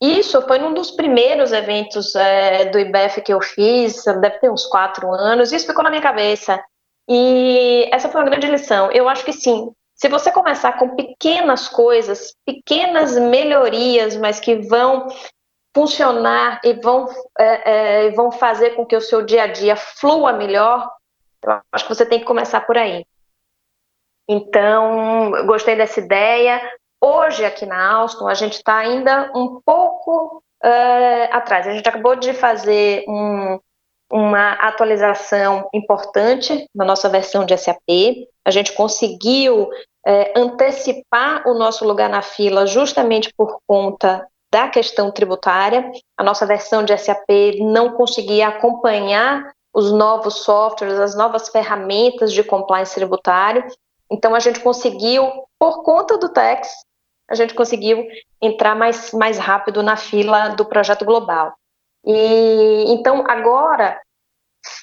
isso 0.00 0.40
foi 0.42 0.58
num 0.58 0.72
dos 0.72 0.90
primeiros 0.90 1.52
eventos 1.52 2.14
é, 2.14 2.66
do 2.66 2.78
IBF 2.78 3.20
que 3.20 3.32
eu 3.32 3.40
fiz, 3.40 4.02
deve 4.04 4.38
ter 4.38 4.50
uns 4.50 4.64
quatro 4.66 5.12
anos, 5.12 5.52
isso 5.52 5.66
ficou 5.66 5.84
na 5.84 5.90
minha 5.90 6.02
cabeça. 6.02 6.62
E 7.08 7.88
essa 7.92 8.08
foi 8.08 8.20
uma 8.20 8.30
grande 8.30 8.46
lição. 8.46 8.90
Eu 8.92 9.08
acho 9.08 9.24
que 9.24 9.32
sim, 9.32 9.70
se 9.94 10.08
você 10.08 10.32
começar 10.32 10.78
com 10.78 10.96
pequenas 10.96 11.68
coisas, 11.68 12.34
pequenas 12.46 13.18
melhorias, 13.18 14.16
mas 14.16 14.40
que 14.40 14.56
vão 14.56 15.08
funcionar 15.74 16.60
e 16.64 16.72
vão, 16.74 17.06
é, 17.38 18.06
é, 18.06 18.10
vão 18.12 18.32
fazer 18.32 18.70
com 18.70 18.86
que 18.86 18.96
o 18.96 19.00
seu 19.00 19.22
dia 19.22 19.42
a 19.42 19.46
dia 19.46 19.76
flua 19.76 20.32
melhor, 20.32 20.90
eu 21.44 21.60
acho 21.72 21.86
que 21.86 21.94
você 21.94 22.06
tem 22.06 22.18
que 22.18 22.24
começar 22.24 22.62
por 22.62 22.78
aí. 22.78 23.04
Então, 24.32 25.44
gostei 25.44 25.74
dessa 25.74 25.98
ideia. 25.98 26.62
Hoje, 27.02 27.44
aqui 27.44 27.66
na 27.66 27.94
Alstom, 27.94 28.28
a 28.28 28.34
gente 28.34 28.52
está 28.52 28.76
ainda 28.76 29.28
um 29.34 29.60
pouco 29.66 30.40
uh, 30.64 31.32
atrás. 31.32 31.66
A 31.66 31.72
gente 31.72 31.88
acabou 31.88 32.14
de 32.14 32.32
fazer 32.32 33.04
um, 33.08 33.58
uma 34.12 34.52
atualização 34.52 35.68
importante 35.74 36.64
na 36.72 36.84
nossa 36.84 37.08
versão 37.08 37.44
de 37.44 37.58
SAP. 37.58 38.28
A 38.46 38.52
gente 38.52 38.72
conseguiu 38.72 39.64
uh, 39.64 40.32
antecipar 40.36 41.42
o 41.48 41.54
nosso 41.54 41.84
lugar 41.84 42.08
na 42.08 42.22
fila 42.22 42.68
justamente 42.68 43.34
por 43.36 43.58
conta 43.66 44.24
da 44.48 44.68
questão 44.68 45.10
tributária. 45.10 45.90
A 46.16 46.22
nossa 46.22 46.46
versão 46.46 46.84
de 46.84 46.96
SAP 46.96 47.58
não 47.58 47.94
conseguia 47.94 48.46
acompanhar 48.46 49.50
os 49.74 49.90
novos 49.90 50.44
softwares, 50.44 51.00
as 51.00 51.16
novas 51.16 51.48
ferramentas 51.48 52.32
de 52.32 52.44
compliance 52.44 52.94
tributário. 52.94 53.64
Então, 54.10 54.34
a 54.34 54.40
gente 54.40 54.60
conseguiu, 54.60 55.30
por 55.58 55.82
conta 55.82 56.18
do 56.18 56.28
TEX, 56.28 56.68
a 57.30 57.34
gente 57.34 57.54
conseguiu 57.54 58.04
entrar 58.42 58.74
mais, 58.74 59.12
mais 59.12 59.38
rápido 59.38 59.82
na 59.82 59.96
fila 59.96 60.48
do 60.48 60.64
projeto 60.64 61.04
global. 61.04 61.54
E 62.04 62.84
então 62.88 63.24
agora 63.28 64.00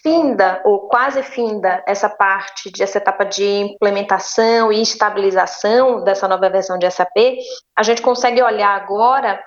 finda 0.01 0.61
ou 0.63 0.87
quase 0.87 1.21
finda 1.23 1.83
essa 1.85 2.09
parte 2.09 2.71
de 2.71 2.81
essa 2.81 2.97
etapa 2.97 3.25
de 3.25 3.45
implementação 3.45 4.71
e 4.71 4.81
estabilização 4.81 6.03
dessa 6.03 6.27
nova 6.27 6.49
versão 6.49 6.77
de 6.77 6.89
SAP, 6.89 7.37
a 7.75 7.83
gente 7.83 8.01
consegue 8.01 8.41
olhar 8.41 8.75
agora 8.75 9.43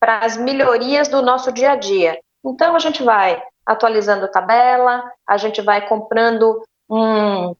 para 0.00 0.20
as 0.20 0.36
melhorias 0.36 1.08
do 1.08 1.20
nosso 1.20 1.52
dia 1.52 1.72
a 1.72 1.76
dia. 1.76 2.18
Então 2.44 2.74
a 2.74 2.78
gente 2.78 3.02
vai 3.02 3.42
atualizando 3.66 4.30
tabela, 4.30 5.04
a 5.28 5.36
gente 5.36 5.60
vai 5.60 5.86
comprando 5.86 6.62
um, 6.88 7.54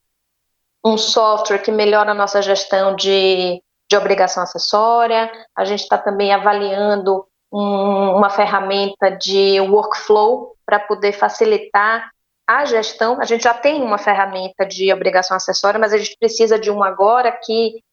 um 0.83 0.97
software 0.97 1.59
que 1.59 1.71
melhora 1.71 2.11
a 2.11 2.15
nossa 2.15 2.41
gestão 2.41 2.95
de 2.95 3.61
de 3.91 3.97
obrigação 3.97 4.41
acessória, 4.41 5.29
a 5.53 5.65
gente 5.65 5.81
está 5.81 5.97
também 5.97 6.33
avaliando 6.33 7.25
um, 7.51 8.15
uma 8.15 8.29
ferramenta 8.29 9.11
de 9.11 9.59
workflow 9.59 10.55
para 10.65 10.79
poder 10.79 11.11
facilitar 11.11 12.09
a 12.47 12.63
gestão. 12.63 13.19
A 13.19 13.25
gente 13.25 13.43
já 13.43 13.53
tem 13.53 13.81
uma 13.81 13.97
ferramenta 13.97 14.65
de 14.65 14.93
obrigação 14.93 15.35
acessória, 15.35 15.77
mas 15.77 15.91
a 15.91 15.97
gente 15.97 16.15
precisa 16.17 16.57
de 16.57 16.71
uma 16.71 16.87
agora 16.87 17.33
que 17.33 17.83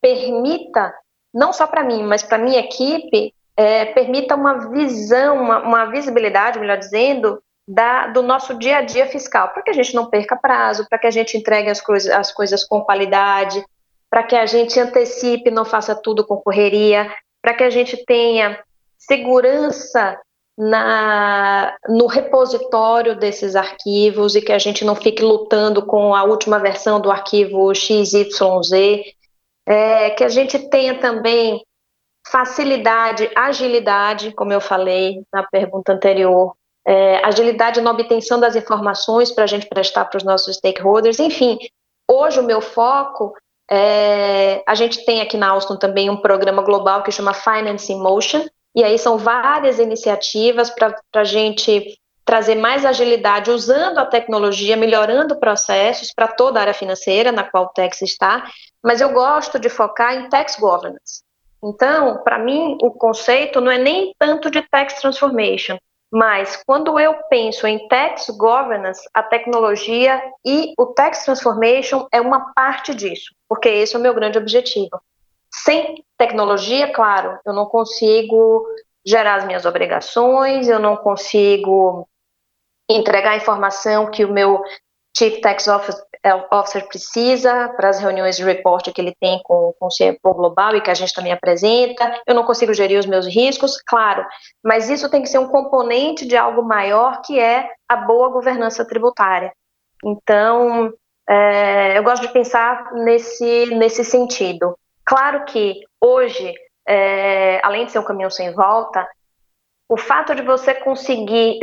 permita, 0.00 0.94
não 1.34 1.52
só 1.52 1.66
para 1.66 1.82
mim, 1.82 2.04
mas 2.04 2.22
para 2.22 2.38
minha 2.38 2.60
equipe, 2.60 3.34
é, 3.56 3.86
permita 3.86 4.36
uma 4.36 4.70
visão, 4.70 5.42
uma, 5.42 5.58
uma 5.58 5.84
visibilidade, 5.86 6.60
melhor 6.60 6.78
dizendo, 6.78 7.42
da, 7.68 8.06
do 8.06 8.22
nosso 8.22 8.54
dia 8.54 8.78
a 8.78 8.80
dia 8.80 9.06
fiscal, 9.06 9.50
para 9.50 9.62
que 9.62 9.70
a 9.70 9.74
gente 9.74 9.94
não 9.94 10.08
perca 10.08 10.34
prazo, 10.34 10.86
para 10.88 10.98
que 10.98 11.06
a 11.06 11.10
gente 11.10 11.36
entregue 11.36 11.68
as, 11.68 11.82
coisas, 11.82 12.10
as 12.10 12.32
coisas 12.32 12.64
com 12.64 12.80
qualidade, 12.80 13.62
para 14.08 14.22
que 14.22 14.34
a 14.34 14.46
gente 14.46 14.80
antecipe, 14.80 15.50
não 15.50 15.66
faça 15.66 15.94
tudo 15.94 16.26
com 16.26 16.38
correria, 16.38 17.14
para 17.42 17.52
que 17.52 17.62
a 17.62 17.68
gente 17.68 18.02
tenha 18.06 18.58
segurança 18.96 20.18
na, 20.56 21.76
no 21.86 22.06
repositório 22.06 23.14
desses 23.14 23.54
arquivos 23.54 24.34
e 24.34 24.40
que 24.40 24.52
a 24.52 24.58
gente 24.58 24.82
não 24.82 24.96
fique 24.96 25.22
lutando 25.22 25.84
com 25.84 26.14
a 26.14 26.24
última 26.24 26.58
versão 26.58 26.98
do 26.98 27.10
arquivo 27.10 27.74
XYZ, 27.74 28.72
é, 29.66 30.10
que 30.10 30.24
a 30.24 30.28
gente 30.30 30.58
tenha 30.70 30.98
também 30.98 31.62
facilidade, 32.26 33.30
agilidade, 33.36 34.32
como 34.32 34.54
eu 34.54 34.60
falei 34.60 35.22
na 35.30 35.42
pergunta 35.42 35.92
anterior, 35.92 36.56
é, 36.86 37.24
agilidade 37.24 37.80
na 37.80 37.90
obtenção 37.90 38.40
das 38.40 38.56
informações 38.56 39.30
para 39.30 39.44
a 39.44 39.46
gente 39.46 39.66
prestar 39.66 40.06
para 40.06 40.16
os 40.16 40.24
nossos 40.24 40.56
stakeholders, 40.56 41.18
enfim, 41.18 41.58
hoje 42.10 42.40
o 42.40 42.44
meu 42.44 42.60
foco 42.60 43.34
é, 43.70 44.62
a 44.66 44.74
gente 44.74 45.04
tem 45.04 45.20
aqui 45.20 45.36
na 45.36 45.48
Alstom 45.48 45.76
também 45.76 46.08
um 46.08 46.16
programa 46.16 46.62
global 46.62 47.02
que 47.02 47.12
chama 47.12 47.34
Finance 47.34 47.92
in 47.92 48.00
Motion, 48.00 48.46
e 48.74 48.82
aí 48.82 48.98
são 48.98 49.18
várias 49.18 49.78
iniciativas 49.78 50.70
para 50.70 50.94
a 51.14 51.24
gente 51.24 51.98
trazer 52.24 52.54
mais 52.54 52.84
agilidade 52.84 53.50
usando 53.50 53.98
a 53.98 54.06
tecnologia, 54.06 54.76
melhorando 54.76 55.38
processos 55.38 56.12
para 56.12 56.28
toda 56.28 56.58
a 56.58 56.62
área 56.62 56.74
financeira 56.74 57.32
na 57.32 57.42
qual 57.42 57.64
o 57.64 57.68
Tex 57.68 58.02
está, 58.02 58.50
mas 58.82 59.00
eu 59.00 59.10
gosto 59.12 59.58
de 59.58 59.68
focar 59.68 60.14
em 60.14 60.28
Tax 60.28 60.56
Governance. 60.56 61.22
Então, 61.62 62.22
para 62.22 62.38
mim, 62.38 62.76
o 62.80 62.90
conceito 62.90 63.60
não 63.60 63.72
é 63.72 63.78
nem 63.78 64.14
tanto 64.18 64.50
de 64.50 64.62
Tax 64.62 65.00
Transformation, 65.00 65.76
mas 66.10 66.62
quando 66.66 66.98
eu 66.98 67.14
penso 67.28 67.66
em 67.66 67.86
tax 67.88 68.30
governance, 68.30 69.06
a 69.12 69.22
tecnologia 69.22 70.22
e 70.44 70.72
o 70.78 70.86
tax 70.86 71.24
transformation 71.24 72.06
é 72.10 72.20
uma 72.20 72.52
parte 72.54 72.94
disso, 72.94 73.34
porque 73.48 73.68
esse 73.68 73.94
é 73.94 73.98
o 73.98 74.02
meu 74.02 74.14
grande 74.14 74.38
objetivo. 74.38 75.00
Sem 75.52 76.02
tecnologia, 76.16 76.92
claro, 76.92 77.38
eu 77.44 77.52
não 77.52 77.66
consigo 77.66 78.66
gerar 79.04 79.36
as 79.36 79.44
minhas 79.44 79.64
obrigações, 79.64 80.68
eu 80.68 80.78
não 80.78 80.96
consigo 80.96 82.08
entregar 82.88 83.32
a 83.32 83.36
informação 83.36 84.10
que 84.10 84.24
o 84.24 84.32
meu 84.32 84.62
Chief 85.18 85.40
Tax 85.40 85.66
Officer 86.52 86.86
precisa 86.86 87.68
para 87.70 87.88
as 87.88 87.98
reuniões 87.98 88.36
de 88.36 88.44
report 88.44 88.92
que 88.92 89.00
ele 89.00 89.14
tem 89.20 89.40
com, 89.42 89.74
com 89.78 89.86
o 89.86 89.88
CFO 89.88 90.32
global 90.32 90.76
e 90.76 90.80
que 90.80 90.90
a 90.90 90.94
gente 90.94 91.12
também 91.12 91.32
apresenta. 91.32 92.20
Eu 92.24 92.36
não 92.36 92.44
consigo 92.44 92.72
gerir 92.72 93.00
os 93.00 93.06
meus 93.06 93.26
riscos, 93.26 93.82
claro, 93.82 94.24
mas 94.62 94.88
isso 94.88 95.10
tem 95.10 95.20
que 95.20 95.28
ser 95.28 95.38
um 95.38 95.48
componente 95.48 96.24
de 96.24 96.36
algo 96.36 96.62
maior 96.62 97.20
que 97.22 97.38
é 97.40 97.68
a 97.88 97.96
boa 97.96 98.28
governança 98.28 98.86
tributária. 98.86 99.52
Então, 100.04 100.92
é, 101.28 101.98
eu 101.98 102.04
gosto 102.04 102.22
de 102.22 102.32
pensar 102.32 102.92
nesse, 102.92 103.66
nesse 103.74 104.04
sentido. 104.04 104.78
Claro 105.04 105.44
que 105.46 105.80
hoje, 106.00 106.54
é, 106.86 107.60
além 107.64 107.86
de 107.86 107.92
ser 107.92 107.98
um 107.98 108.04
caminho 108.04 108.30
sem 108.30 108.54
volta, 108.54 109.04
o 109.88 109.96
fato 109.96 110.34
de 110.34 110.42
você 110.42 110.74
conseguir, 110.74 111.60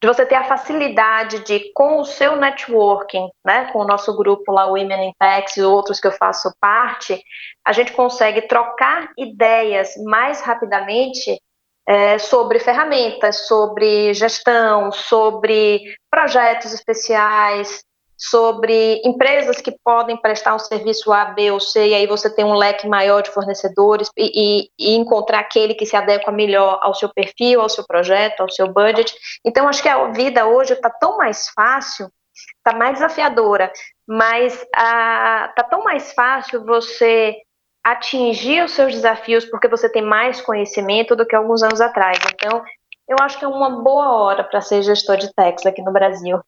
de 0.00 0.06
você 0.06 0.24
ter 0.24 0.36
a 0.36 0.44
facilidade 0.44 1.40
de, 1.40 1.70
com 1.74 2.00
o 2.00 2.04
seu 2.04 2.34
networking, 2.36 3.28
né, 3.44 3.70
com 3.72 3.80
o 3.80 3.86
nosso 3.86 4.16
grupo 4.16 4.50
lá, 4.50 4.66
Women 4.66 5.10
Impact 5.10 5.60
e 5.60 5.64
outros 5.64 6.00
que 6.00 6.06
eu 6.06 6.12
faço 6.12 6.50
parte, 6.58 7.22
a 7.64 7.72
gente 7.72 7.92
consegue 7.92 8.42
trocar 8.42 9.10
ideias 9.18 9.94
mais 10.04 10.40
rapidamente 10.40 11.38
é, 11.86 12.18
sobre 12.18 12.58
ferramentas, 12.58 13.46
sobre 13.46 14.14
gestão, 14.14 14.90
sobre 14.90 15.94
projetos 16.10 16.72
especiais, 16.72 17.82
sobre 18.18 19.00
empresas 19.04 19.60
que 19.60 19.70
podem 19.84 20.16
prestar 20.16 20.52
um 20.56 20.58
serviço 20.58 21.12
A, 21.12 21.26
B 21.26 21.52
ou 21.52 21.60
C, 21.60 21.88
e 21.88 21.94
aí 21.94 22.06
você 22.06 22.28
tem 22.28 22.44
um 22.44 22.54
leque 22.54 22.88
maior 22.88 23.22
de 23.22 23.30
fornecedores 23.30 24.10
e, 24.16 24.32
e, 24.34 24.70
e, 24.76 24.96
encontrar 24.96 25.38
aquele 25.38 25.72
que 25.72 25.86
se 25.86 25.94
adequa 25.94 26.32
melhor 26.32 26.80
ao 26.82 26.92
seu 26.94 27.08
perfil, 27.08 27.60
ao 27.60 27.68
seu 27.68 27.86
projeto, 27.86 28.40
ao 28.40 28.50
seu 28.50 28.72
budget. 28.72 29.14
Então, 29.44 29.68
acho 29.68 29.80
que 29.80 29.88
a 29.88 30.08
vida 30.08 30.46
hoje 30.46 30.72
está 30.72 30.90
tão 30.90 31.16
mais 31.16 31.48
fácil, 31.50 32.10
está 32.56 32.76
mais 32.76 32.94
desafiadora, 32.94 33.72
mas 34.06 34.54
está 34.54 35.66
tão 35.70 35.84
mais 35.84 36.12
fácil 36.12 36.64
você 36.64 37.36
atingir 37.84 38.64
os 38.64 38.72
seus 38.72 38.92
desafios 38.92 39.44
porque 39.44 39.68
você 39.68 39.88
tem 39.88 40.02
mais 40.02 40.40
conhecimento 40.40 41.14
do 41.14 41.24
que 41.24 41.36
alguns 41.36 41.62
anos 41.62 41.80
atrás. 41.80 42.18
Então, 42.34 42.64
eu 43.08 43.16
acho 43.20 43.38
que 43.38 43.44
é 43.44 43.48
uma 43.48 43.80
boa 43.80 44.12
hora 44.12 44.42
para 44.42 44.60
ser 44.60 44.82
gestor 44.82 45.16
de 45.16 45.32
techs 45.32 45.64
aqui 45.64 45.80
no 45.82 45.92
Brasil. 45.92 46.40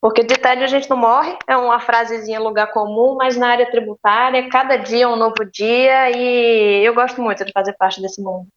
Porque 0.00 0.24
de 0.24 0.36
tédio 0.36 0.64
a 0.64 0.68
gente 0.68 0.88
não 0.88 0.96
morre, 0.96 1.36
é 1.46 1.56
uma 1.56 1.78
frasezinha 1.78 2.40
lugar 2.40 2.72
comum, 2.72 3.16
mas 3.16 3.36
na 3.36 3.48
área 3.48 3.70
tributária, 3.70 4.48
cada 4.48 4.76
dia 4.76 5.04
é 5.04 5.08
um 5.08 5.16
novo 5.16 5.44
dia 5.52 6.10
e 6.10 6.82
eu 6.82 6.94
gosto 6.94 7.20
muito 7.20 7.44
de 7.44 7.52
fazer 7.52 7.74
parte 7.74 8.00
desse 8.00 8.22
mundo. 8.22 8.48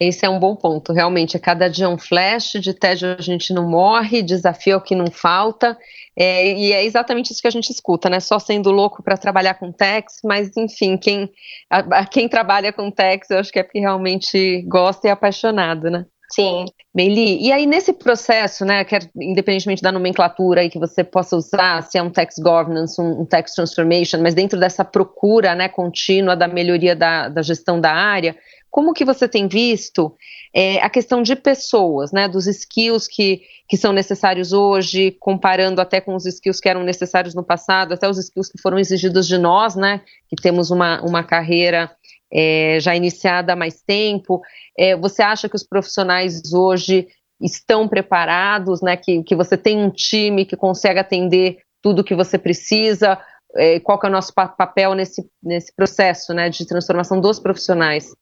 Esse 0.00 0.24
é 0.24 0.28
um 0.28 0.38
bom 0.38 0.54
ponto, 0.54 0.92
realmente. 0.92 1.36
É 1.36 1.40
cada 1.40 1.68
dia 1.68 1.88
um 1.88 1.98
flash, 1.98 2.52
de 2.60 2.72
tédio 2.72 3.16
a 3.18 3.22
gente 3.22 3.52
não 3.52 3.68
morre, 3.68 4.22
desafio 4.22 4.74
é 4.74 4.76
o 4.76 4.80
que 4.80 4.94
não 4.94 5.10
falta. 5.10 5.76
É, 6.16 6.52
e 6.52 6.72
é 6.72 6.84
exatamente 6.84 7.32
isso 7.32 7.40
que 7.42 7.48
a 7.48 7.50
gente 7.52 7.70
escuta, 7.70 8.08
né? 8.08 8.20
Só 8.20 8.38
sendo 8.38 8.70
louco 8.70 9.02
para 9.02 9.16
trabalhar 9.16 9.54
com 9.54 9.72
techs, 9.72 10.18
mas 10.24 10.56
enfim, 10.56 10.96
quem, 10.96 11.30
a, 11.70 11.78
a, 12.00 12.06
quem 12.06 12.28
trabalha 12.28 12.72
com 12.72 12.90
techs, 12.90 13.30
eu 13.30 13.38
acho 13.38 13.52
que 13.52 13.58
é 13.58 13.62
porque 13.62 13.80
realmente 13.80 14.62
gosta 14.68 15.06
e 15.06 15.10
é 15.10 15.12
apaixonado, 15.12 15.90
né? 15.90 16.06
Sim. 16.30 16.66
Meili, 16.94 17.40
e 17.40 17.52
aí 17.52 17.64
nesse 17.66 17.92
processo, 17.92 18.64
né, 18.64 18.84
que 18.84 18.94
é, 18.94 18.98
independentemente 19.16 19.82
da 19.82 19.90
nomenclatura 19.90 20.60
aí 20.60 20.68
que 20.68 20.78
você 20.78 21.02
possa 21.02 21.36
usar, 21.36 21.82
se 21.82 21.96
é 21.96 22.02
um 22.02 22.10
tax 22.10 22.36
governance, 22.38 23.00
um, 23.00 23.22
um 23.22 23.24
tax 23.24 23.54
transformation, 23.54 24.20
mas 24.20 24.34
dentro 24.34 24.58
dessa 24.58 24.84
procura, 24.84 25.54
né, 25.54 25.68
contínua 25.68 26.36
da 26.36 26.46
melhoria 26.46 26.94
da, 26.94 27.28
da 27.28 27.40
gestão 27.40 27.80
da 27.80 27.92
área, 27.92 28.36
como 28.70 28.92
que 28.92 29.04
você 29.04 29.26
tem 29.26 29.48
visto 29.48 30.14
é, 30.54 30.80
a 30.82 30.90
questão 30.90 31.22
de 31.22 31.34
pessoas, 31.34 32.12
né, 32.12 32.28
dos 32.28 32.46
skills 32.46 33.08
que, 33.08 33.40
que 33.66 33.76
são 33.76 33.92
necessários 33.92 34.52
hoje, 34.52 35.16
comparando 35.18 35.80
até 35.80 36.00
com 36.00 36.14
os 36.14 36.26
skills 36.26 36.60
que 36.60 36.68
eram 36.68 36.82
necessários 36.82 37.34
no 37.34 37.42
passado, 37.42 37.94
até 37.94 38.08
os 38.08 38.18
skills 38.18 38.50
que 38.50 38.60
foram 38.60 38.78
exigidos 38.78 39.26
de 39.26 39.38
nós, 39.38 39.74
né, 39.74 40.02
que 40.28 40.36
temos 40.36 40.70
uma, 40.70 41.00
uma 41.02 41.24
carreira 41.24 41.90
é, 42.32 42.78
já 42.80 42.94
iniciada 42.94 43.52
há 43.52 43.56
mais 43.56 43.82
tempo. 43.82 44.40
É, 44.78 44.96
você 44.96 45.22
acha 45.22 45.48
que 45.48 45.56
os 45.56 45.62
profissionais 45.62 46.52
hoje 46.52 47.08
estão 47.40 47.86
preparados, 47.86 48.82
né, 48.82 48.96
que, 48.96 49.22
que 49.22 49.36
você 49.36 49.56
tem 49.56 49.78
um 49.78 49.90
time 49.90 50.44
que 50.44 50.56
consegue 50.56 50.98
atender 50.98 51.58
tudo 51.80 52.00
o 52.00 52.04
que 52.04 52.14
você 52.14 52.36
precisa? 52.36 53.18
É, 53.56 53.80
qual 53.80 53.98
que 53.98 54.06
é 54.06 54.08
o 54.08 54.12
nosso 54.12 54.32
papel 54.34 54.94
nesse, 54.94 55.28
nesse 55.42 55.74
processo 55.74 56.34
né, 56.34 56.50
de 56.50 56.66
transformação 56.66 57.20
dos 57.20 57.38
profissionais? 57.38 58.12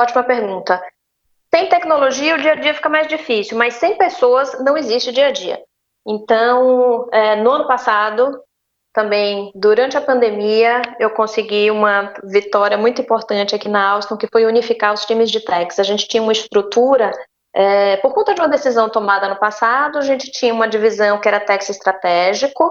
Ótima 0.00 0.22
pergunta. 0.22 0.80
Sem 1.52 1.68
tecnologia, 1.68 2.34
o 2.34 2.40
dia 2.40 2.52
a 2.52 2.56
dia 2.56 2.74
fica 2.74 2.88
mais 2.88 3.06
difícil, 3.06 3.56
mas 3.56 3.74
sem 3.74 3.96
pessoas 3.96 4.58
não 4.64 4.76
existe 4.76 5.12
dia 5.12 5.28
a 5.28 5.32
dia. 5.32 5.60
Então, 6.06 7.08
é, 7.12 7.36
no 7.36 7.50
ano 7.50 7.66
passado, 7.66 8.40
também 8.94 9.50
durante 9.56 9.96
a 9.96 10.00
pandemia, 10.00 10.80
eu 11.00 11.10
consegui 11.10 11.68
uma 11.68 12.14
vitória 12.22 12.78
muito 12.78 13.02
importante 13.02 13.52
aqui 13.52 13.68
na 13.68 13.90
Alstom, 13.90 14.16
que 14.16 14.28
foi 14.28 14.46
unificar 14.46 14.94
os 14.94 15.04
times 15.04 15.32
de 15.32 15.40
techs. 15.40 15.80
A 15.80 15.82
gente 15.82 16.06
tinha 16.06 16.22
uma 16.22 16.32
estrutura, 16.32 17.10
é, 17.52 17.96
por 17.96 18.14
conta 18.14 18.32
de 18.32 18.40
uma 18.40 18.48
decisão 18.48 18.88
tomada 18.88 19.28
no 19.28 19.36
passado, 19.36 19.98
a 19.98 20.02
gente 20.02 20.30
tinha 20.30 20.54
uma 20.54 20.68
divisão 20.68 21.18
que 21.20 21.26
era 21.26 21.40
Tex 21.40 21.68
Estratégico, 21.70 22.70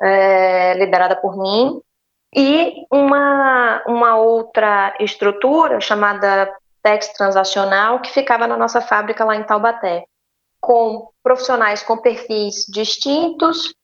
é, 0.00 0.74
liderada 0.74 1.16
por 1.16 1.36
mim, 1.36 1.80
e 2.32 2.86
uma, 2.88 3.82
uma 3.88 4.16
outra 4.16 4.94
estrutura 5.00 5.80
chamada 5.80 6.48
Tex 6.80 7.08
Transacional, 7.08 7.98
que 8.00 8.12
ficava 8.12 8.46
na 8.46 8.56
nossa 8.56 8.80
fábrica 8.80 9.24
lá 9.24 9.34
em 9.34 9.42
Taubaté, 9.42 10.04
com 10.60 11.08
profissionais 11.24 11.82
com 11.82 11.96
perfis 11.96 12.66
distintos, 12.68 13.74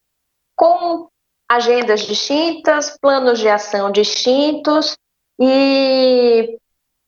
com 0.55 1.09
agendas 1.55 2.01
distintas, 2.01 2.97
planos 3.01 3.39
de 3.39 3.49
ação 3.49 3.91
distintos, 3.91 4.97
e 5.41 6.59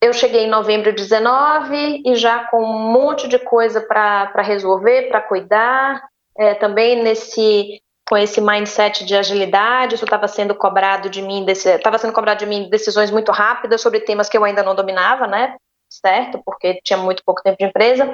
eu 0.02 0.12
cheguei 0.12 0.44
em 0.44 0.50
novembro 0.50 0.92
de 0.92 1.02
19 1.02 2.02
e 2.04 2.14
já 2.14 2.44
com 2.48 2.62
um 2.62 2.92
monte 2.92 3.26
de 3.26 3.38
coisa 3.38 3.80
para 3.80 4.42
resolver, 4.42 5.08
para 5.08 5.22
cuidar, 5.22 6.02
é, 6.36 6.54
também 6.54 7.02
nesse 7.02 7.80
com 8.06 8.18
esse 8.18 8.38
mindset 8.38 9.02
de 9.02 9.16
agilidade, 9.16 9.94
isso 9.94 10.04
estava 10.04 10.28
sendo 10.28 10.54
cobrado 10.54 11.08
de 11.08 11.22
mim, 11.22 11.46
estava 11.48 11.96
sendo 11.96 12.12
cobrado 12.12 12.40
de 12.40 12.46
mim 12.46 12.68
decisões 12.68 13.10
muito 13.10 13.32
rápidas 13.32 13.80
sobre 13.80 14.00
temas 14.00 14.28
que 14.28 14.36
eu 14.36 14.44
ainda 14.44 14.62
não 14.62 14.74
dominava, 14.74 15.26
né? 15.26 15.56
Certo? 15.88 16.38
Porque 16.44 16.82
tinha 16.84 16.98
muito 16.98 17.22
pouco 17.24 17.42
tempo 17.42 17.56
de 17.58 17.64
empresa. 17.64 18.12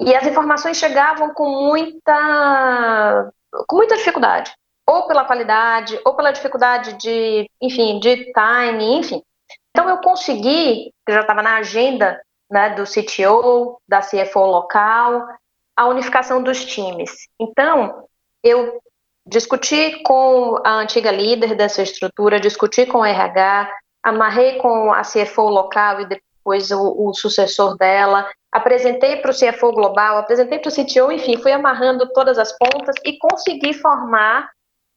E 0.00 0.14
as 0.14 0.26
informações 0.26 0.78
chegavam 0.78 1.34
com 1.34 1.66
muita 1.66 3.30
com 3.66 3.76
muita 3.76 3.96
dificuldade, 3.96 4.54
ou 4.90 5.06
pela 5.06 5.24
qualidade, 5.24 6.00
ou 6.04 6.14
pela 6.14 6.32
dificuldade 6.32 6.94
de, 6.94 7.48
enfim, 7.60 8.00
de 8.00 8.32
time, 8.32 8.98
enfim. 8.98 9.22
Então 9.70 9.88
eu 9.88 9.98
consegui, 9.98 10.92
que 11.06 11.12
já 11.12 11.20
estava 11.20 11.42
na 11.42 11.56
agenda 11.58 12.20
né, 12.50 12.70
do 12.70 12.82
CTO, 12.82 13.80
da 13.88 14.00
CFO 14.00 14.40
local, 14.40 15.28
a 15.76 15.86
unificação 15.86 16.42
dos 16.42 16.64
times. 16.64 17.28
Então, 17.40 18.04
eu 18.42 18.80
discuti 19.24 20.02
com 20.02 20.60
a 20.64 20.72
antiga 20.72 21.12
líder 21.12 21.54
dessa 21.54 21.82
estrutura, 21.82 22.40
discuti 22.40 22.84
com 22.84 22.98
o 22.98 23.04
RH, 23.04 23.72
amarrei 24.02 24.58
com 24.58 24.92
a 24.92 25.02
CFO 25.02 25.48
local 25.48 26.00
e 26.00 26.06
depois 26.06 26.72
o, 26.72 27.08
o 27.08 27.14
sucessor 27.14 27.76
dela, 27.76 28.28
apresentei 28.50 29.16
para 29.16 29.30
o 29.30 29.34
CFO 29.34 29.72
global, 29.72 30.18
apresentei 30.18 30.58
para 30.58 30.68
o 30.68 30.72
CTO, 30.72 31.12
enfim, 31.12 31.36
fui 31.36 31.52
amarrando 31.52 32.12
todas 32.12 32.38
as 32.38 32.50
pontas 32.58 32.96
e 33.04 33.16
consegui 33.18 33.72
formar 33.72 34.50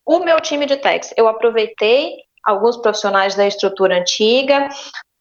o 0.06 0.20
meu 0.20 0.40
time 0.40 0.66
de 0.66 0.78
techs. 0.78 1.14
Eu 1.18 1.28
aproveitei 1.28 2.18
alguns 2.44 2.78
profissionais 2.78 3.36
da 3.36 3.48
estrutura 3.48 3.98
antiga, 3.98 4.70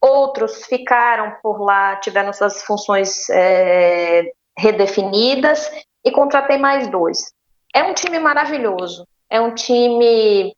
outros 0.01 0.65
ficaram 0.65 1.37
por 1.41 1.61
lá, 1.61 1.95
tiveram 1.97 2.33
suas 2.33 2.61
funções 2.63 3.29
é, 3.29 4.31
redefinidas 4.57 5.71
e 6.03 6.11
contratei 6.11 6.57
mais 6.57 6.87
dois. 6.89 7.31
É 7.73 7.83
um 7.83 7.93
time 7.93 8.19
maravilhoso. 8.19 9.07
É 9.29 9.39
um 9.39 9.55
time 9.55 10.55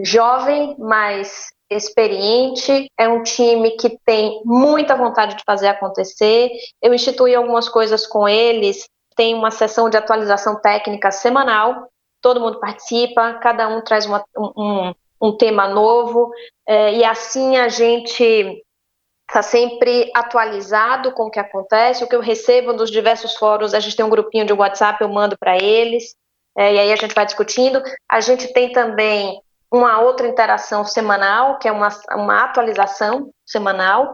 jovem, 0.00 0.74
mas 0.78 1.48
experiente. 1.70 2.90
É 2.98 3.08
um 3.08 3.22
time 3.22 3.72
que 3.72 3.98
tem 4.04 4.40
muita 4.44 4.96
vontade 4.96 5.36
de 5.36 5.44
fazer 5.44 5.68
acontecer. 5.68 6.50
Eu 6.82 6.94
instituí 6.94 7.34
algumas 7.34 7.68
coisas 7.68 8.06
com 8.06 8.28
eles. 8.28 8.88
Tem 9.14 9.34
uma 9.34 9.50
sessão 9.50 9.90
de 9.90 9.96
atualização 9.96 10.60
técnica 10.60 11.10
semanal. 11.10 11.88
Todo 12.20 12.40
mundo 12.40 12.60
participa, 12.60 13.34
cada 13.34 13.68
um 13.68 13.80
traz 13.82 14.06
uma, 14.06 14.24
um, 14.36 14.92
um 15.20 15.36
tema 15.36 15.68
novo. 15.68 16.30
É, 16.66 16.94
e 16.94 17.04
assim 17.04 17.56
a 17.56 17.68
gente 17.68 18.62
está 19.28 19.42
sempre 19.42 20.10
atualizado 20.14 21.12
com 21.12 21.24
o 21.24 21.30
que 21.30 21.38
acontece, 21.38 22.02
o 22.02 22.08
que 22.08 22.16
eu 22.16 22.20
recebo 22.20 22.72
dos 22.72 22.90
diversos 22.90 23.36
fóruns, 23.36 23.74
a 23.74 23.80
gente 23.80 23.94
tem 23.94 24.04
um 24.04 24.10
grupinho 24.10 24.46
de 24.46 24.54
WhatsApp, 24.54 25.02
eu 25.02 25.08
mando 25.08 25.36
para 25.38 25.56
eles 25.62 26.16
é, 26.58 26.74
e 26.74 26.78
aí 26.80 26.92
a 26.92 26.96
gente 26.96 27.14
vai 27.14 27.24
discutindo. 27.24 27.80
A 28.08 28.20
gente 28.20 28.52
tem 28.52 28.72
também 28.72 29.40
uma 29.70 30.00
outra 30.00 30.26
interação 30.26 30.84
semanal, 30.84 31.56
que 31.58 31.68
é 31.68 31.72
uma, 31.72 31.88
uma 32.12 32.44
atualização 32.44 33.30
semanal 33.46 34.12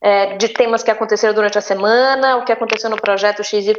é, 0.00 0.36
de 0.36 0.48
temas 0.48 0.82
que 0.82 0.90
aconteceram 0.90 1.32
durante 1.32 1.56
a 1.56 1.60
semana, 1.60 2.36
o 2.36 2.44
que 2.44 2.50
aconteceu 2.50 2.90
no 2.90 3.00
projeto 3.00 3.44
XYZ, 3.44 3.76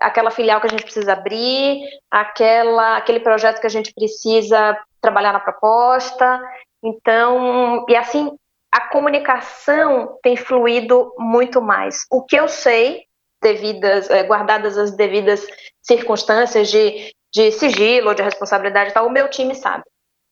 aquela 0.00 0.30
filial 0.30 0.60
que 0.60 0.66
a 0.66 0.70
gente 0.70 0.82
precisa 0.82 1.12
abrir, 1.12 1.82
aquela, 2.10 2.96
aquele 2.96 3.20
projeto 3.20 3.60
que 3.60 3.66
a 3.66 3.70
gente 3.70 3.92
precisa 3.94 4.78
trabalhar 5.00 5.32
na 5.32 5.40
proposta. 5.40 6.40
Então, 6.82 7.84
e 7.88 7.96
assim, 7.96 8.36
a 8.72 8.88
comunicação 8.88 10.18
tem 10.22 10.36
fluído 10.36 11.12
muito 11.18 11.62
mais. 11.62 12.04
O 12.10 12.22
que 12.22 12.36
eu 12.36 12.48
sei, 12.48 13.04
devidas, 13.42 14.10
é, 14.10 14.22
guardadas 14.22 14.76
as 14.76 14.94
devidas 14.96 15.46
circunstâncias 15.82 16.68
de, 16.68 17.12
de 17.32 17.52
sigilo, 17.52 18.14
de 18.14 18.22
responsabilidade 18.22 18.90
e 18.90 18.92
tal, 18.92 19.06
o 19.06 19.10
meu 19.10 19.28
time 19.28 19.54
sabe. 19.54 19.84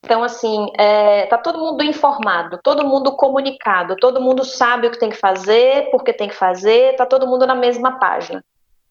Então, 0.05 0.23
assim, 0.23 0.67
é, 0.79 1.25
tá 1.27 1.39
todo 1.39 1.59
mundo 1.59 1.83
informado, 1.83 2.59
todo 2.63 2.87
mundo 2.87 3.17
comunicado, 3.17 3.97
todo 3.97 4.21
mundo 4.21 4.45
sabe 4.45 4.87
o 4.87 4.91
que 4.91 4.99
tem 4.99 5.09
que 5.09 5.17
fazer, 5.17 5.91
por 5.91 6.05
que 6.05 6.13
tem 6.13 6.29
que 6.29 6.35
fazer, 6.35 6.95
tá 6.97 7.07
todo 7.07 7.27
mundo 7.27 7.47
na 7.47 7.55
mesma 7.55 7.99
página. 7.99 8.45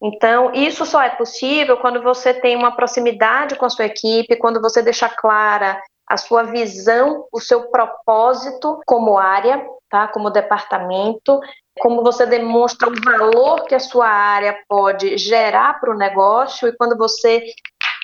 Então, 0.03 0.51
isso 0.53 0.85
só 0.85 1.01
é 1.01 1.11
possível 1.11 1.77
quando 1.77 2.03
você 2.03 2.33
tem 2.33 2.57
uma 2.57 2.75
proximidade 2.75 3.55
com 3.55 3.65
a 3.65 3.69
sua 3.69 3.85
equipe, 3.85 4.35
quando 4.35 4.59
você 4.59 4.81
deixa 4.81 5.07
clara 5.07 5.81
a 6.05 6.17
sua 6.17 6.43
visão, 6.43 7.25
o 7.31 7.39
seu 7.39 7.69
propósito 7.69 8.81
como 8.85 9.17
área, 9.17 9.65
tá? 9.89 10.09
Como 10.09 10.29
departamento, 10.29 11.39
como 11.79 12.03
você 12.03 12.25
demonstra 12.25 12.89
o 12.89 13.01
valor 13.01 13.63
que 13.63 13.75
a 13.75 13.79
sua 13.79 14.07
área 14.07 14.59
pode 14.67 15.17
gerar 15.17 15.79
para 15.79 15.91
o 15.91 15.97
negócio 15.97 16.67
e 16.67 16.75
quando 16.75 16.97
você 16.97 17.41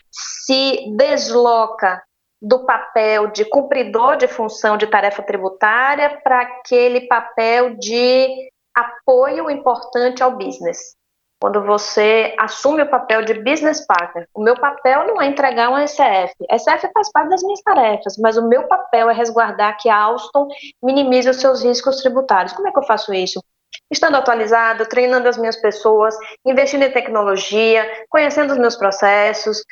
se 0.10 0.96
desloca 0.96 2.02
do 2.42 2.66
papel 2.66 3.28
de 3.28 3.44
cumpridor 3.44 4.16
de 4.16 4.28
função 4.30 4.78
de 4.78 4.88
tarefa 4.88 5.22
tributária 5.22 6.22
para 6.24 6.42
aquele 6.42 7.02
papel 7.02 7.76
de 7.76 8.50
apoio 8.74 9.50
importante 9.50 10.24
ao 10.24 10.38
business. 10.38 10.98
Quando 11.42 11.64
você 11.64 12.36
assume 12.38 12.82
o 12.82 12.90
papel 12.90 13.24
de 13.24 13.34
business 13.36 13.86
partner, 13.86 14.28
o 14.34 14.44
meu 14.44 14.60
papel 14.60 15.08
não 15.08 15.22
é 15.22 15.26
entregar 15.26 15.70
um 15.70 15.88
SF. 15.88 16.34
SF 16.52 16.92
faz 16.94 17.10
parte 17.14 17.30
das 17.30 17.42
minhas 17.42 17.62
tarefas, 17.62 18.18
mas 18.18 18.36
o 18.36 18.46
meu 18.46 18.68
papel 18.68 19.10
é 19.10 19.14
resguardar 19.14 19.78
que 19.78 19.88
a 19.88 19.98
Alstom 19.98 20.50
minimize 20.84 21.30
os 21.30 21.38
seus 21.38 21.64
riscos 21.64 22.02
tributários. 22.02 22.52
Como 22.52 22.68
é 22.68 22.72
que 22.72 22.80
eu 22.80 22.84
faço 22.84 23.14
isso? 23.14 23.42
Estando 23.90 24.18
atualizado, 24.18 24.86
treinando 24.86 25.30
as 25.30 25.38
minhas 25.38 25.56
pessoas, 25.56 26.14
investindo 26.46 26.84
em 26.84 26.92
tecnologia, 26.92 27.90
conhecendo 28.10 28.52
os 28.52 28.60
meus 28.60 28.76
processos, 28.76 29.64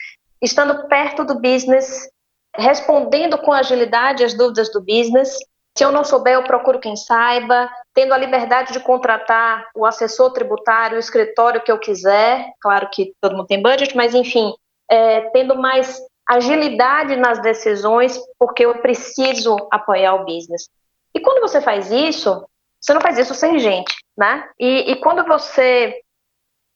estando 0.41 0.88
perto 0.88 1.25
do 1.25 1.36
business, 1.36 2.10
respondendo 2.56 3.38
com 3.39 3.51
agilidade 3.51 4.23
as 4.23 4.34
dúvidas 4.34 4.71
do 4.71 4.80
business. 4.80 5.38
Se 5.77 5.84
eu 5.84 5.91
não 5.91 6.06
souber, 6.06 6.36
eu 6.36 6.43
procuro 6.43 6.80
quem 6.80 6.95
saiba, 6.95 7.69
tendo 7.97 8.13
a 8.13 8.17
liberdade 8.17 8.73
de 8.73 8.79
contratar 8.79 9.71
o 9.73 9.83
assessor 9.83 10.31
tributário, 10.31 10.97
o 10.97 10.99
escritório 10.99 11.63
que 11.63 11.71
eu 11.71 11.79
quiser. 11.79 12.53
Claro 12.62 12.88
que 12.91 13.15
todo 13.19 13.36
mundo 13.36 13.47
tem 13.47 13.60
budget, 13.60 13.97
mas 13.97 14.13
enfim, 14.13 14.53
é, 14.88 15.21
tendo 15.31 15.55
mais 15.55 15.99
agilidade 16.29 17.15
nas 17.15 17.41
decisões, 17.41 18.19
porque 18.38 18.63
eu 18.63 18.83
preciso 18.83 19.55
apoiar 19.71 20.13
o 20.13 20.25
business. 20.25 20.69
E 21.12 21.19
quando 21.19 21.41
você 21.41 21.60
faz 21.60 21.89
isso, 21.89 22.47
você 22.79 22.93
não 22.93 23.01
faz 23.01 23.17
isso 23.17 23.33
sem 23.33 23.57
gente, 23.57 23.95
né? 24.15 24.47
E, 24.60 24.91
e 24.91 24.95
quando 24.97 25.25
você 25.25 25.99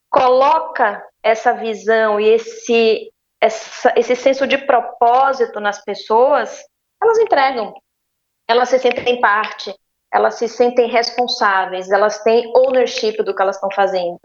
coloca 0.10 1.05
essa 1.21 1.53
visão 1.53 2.19
e 2.19 2.29
esse 2.29 3.13
essa, 3.39 3.93
esse 3.95 4.15
senso 4.15 4.47
de 4.47 4.57
propósito 4.57 5.60
nas 5.60 5.84
pessoas, 5.84 6.60
elas 6.99 7.19
entregam, 7.19 7.75
elas 8.47 8.69
se 8.69 8.79
sentem 8.79 9.21
parte, 9.21 9.71
elas 10.13 10.36
se 10.36 10.47
sentem 10.47 10.88
responsáveis, 10.89 11.89
elas 11.89 12.21
têm 12.24 12.52
ownership 12.56 13.24
do 13.24 13.34
que 13.34 13.41
elas 13.41 13.56
estão 13.56 13.69
fazendo. 13.71 14.19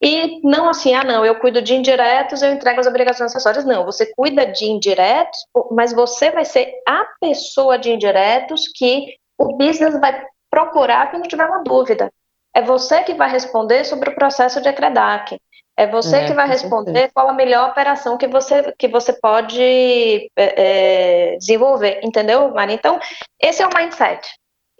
E 0.00 0.40
não 0.42 0.68
assim, 0.68 0.94
ah, 0.94 1.04
não, 1.04 1.24
eu 1.24 1.38
cuido 1.38 1.62
de 1.62 1.74
indiretos, 1.74 2.42
eu 2.42 2.52
entrego 2.52 2.80
as 2.80 2.88
obrigações 2.88 3.30
acessórias. 3.30 3.64
Não, 3.64 3.84
você 3.84 4.12
cuida 4.14 4.44
de 4.44 4.64
indiretos, 4.64 5.38
mas 5.70 5.92
você 5.92 6.30
vai 6.30 6.44
ser 6.44 6.74
a 6.86 7.04
pessoa 7.20 7.78
de 7.78 7.92
indiretos 7.92 8.66
que 8.74 9.14
o 9.38 9.56
business 9.56 9.98
vai 10.00 10.26
procurar 10.50 11.10
quando 11.10 11.28
tiver 11.28 11.46
uma 11.46 11.62
dúvida. 11.62 12.12
É 12.54 12.60
você 12.60 13.02
que 13.02 13.14
vai 13.14 13.30
responder 13.30 13.84
sobre 13.84 14.10
o 14.10 14.14
processo 14.14 14.60
de 14.60 14.68
ECREDAC. 14.68 15.38
É 15.76 15.86
você 15.86 16.16
é, 16.16 16.26
que 16.26 16.34
vai 16.34 16.46
responder 16.46 16.92
certeza. 16.92 17.12
qual 17.14 17.30
a 17.30 17.32
melhor 17.32 17.70
operação 17.70 18.18
que 18.18 18.26
você, 18.26 18.74
que 18.76 18.88
você 18.88 19.12
pode 19.14 19.62
é, 19.62 20.30
é, 20.36 21.36
desenvolver, 21.38 22.00
entendeu, 22.02 22.50
Mari? 22.50 22.74
Então, 22.74 23.00
esse 23.40 23.62
é 23.62 23.66
o 23.66 23.70
mindset. 23.74 24.28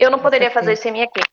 Eu 0.02 0.10
não 0.10 0.18
poderia 0.18 0.50
fazer 0.50 0.72
isso 0.72 0.82
sem 0.82 0.90
minha 0.90 1.04
equipe. 1.04 1.30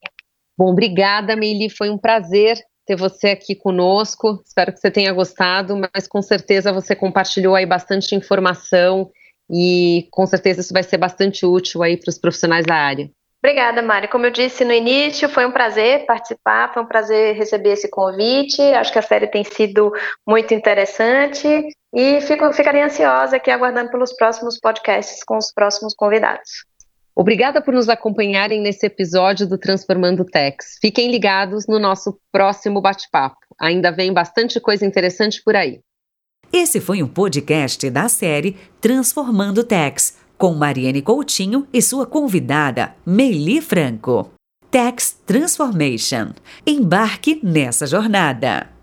Bom, 0.55 0.69
obrigada, 0.69 1.35
Mili. 1.35 1.71
Foi 1.71 1.89
um 1.89 1.97
prazer 1.97 2.59
ter 2.85 2.95
você 2.95 3.29
aqui 3.29 3.55
conosco. 3.55 4.39
Espero 4.45 4.71
que 4.71 4.79
você 4.79 4.91
tenha 4.91 5.11
gostado, 5.11 5.75
mas 5.75 6.07
com 6.07 6.21
certeza 6.21 6.71
você 6.71 6.95
compartilhou 6.95 7.55
aí 7.55 7.65
bastante 7.65 8.13
informação 8.13 9.09
e 9.49 10.07
com 10.11 10.23
certeza 10.27 10.61
isso 10.61 10.71
vai 10.71 10.83
ser 10.83 10.97
bastante 10.97 11.47
útil 11.47 11.81
aí 11.81 11.97
para 11.97 12.09
os 12.09 12.19
profissionais 12.19 12.63
da 12.63 12.75
área. 12.75 13.09
Obrigada, 13.43 13.81
Mari. 13.81 14.07
Como 14.07 14.27
eu 14.27 14.31
disse 14.31 14.63
no 14.63 14.73
início, 14.73 15.29
foi 15.29 15.47
um 15.47 15.51
prazer 15.51 16.05
participar, 16.05 16.71
foi 16.71 16.83
um 16.83 16.87
prazer 16.87 17.35
receber 17.35 17.71
esse 17.71 17.89
convite. 17.89 18.61
Acho 18.61 18.91
que 18.91 18.99
a 18.99 19.01
série 19.01 19.27
tem 19.27 19.43
sido 19.43 19.91
muito 20.27 20.53
interessante 20.53 21.47
e 21.91 22.21
fico, 22.21 22.51
ficaria 22.53 22.85
ansiosa 22.85 23.37
aqui 23.37 23.49
aguardando 23.49 23.89
pelos 23.89 24.13
próximos 24.13 24.59
podcasts 24.59 25.23
com 25.23 25.37
os 25.37 25.51
próximos 25.51 25.95
convidados. 25.95 26.69
Obrigada 27.19 27.61
por 27.61 27.73
nos 27.73 27.89
acompanharem 27.89 28.61
nesse 28.61 28.85
episódio 28.85 29.45
do 29.45 29.57
Transformando 29.57 30.23
Tex. 30.23 30.77
Fiquem 30.79 31.11
ligados 31.11 31.67
no 31.67 31.77
nosso 31.77 32.17
próximo 32.31 32.79
bate-papo. 32.79 33.35
Ainda 33.59 33.91
vem 33.91 34.13
bastante 34.13 34.57
coisa 34.57 34.85
interessante 34.85 35.43
por 35.43 35.53
aí. 35.53 35.81
Esse 36.51 36.79
foi 36.79 37.03
um 37.03 37.07
podcast 37.09 37.89
da 37.89 38.07
série 38.07 38.55
Transformando 38.79 39.65
Tex 39.65 40.17
com 40.37 40.53
Mariane 40.53 41.01
Coutinho 41.01 41.67
e 41.73 41.81
sua 41.81 42.07
convidada, 42.07 42.95
Meili 43.05 43.59
Franco. 43.59 44.31
Tax 44.71 45.19
Transformation. 45.25 46.31
Embarque 46.65 47.41
nessa 47.43 47.85
jornada. 47.85 48.78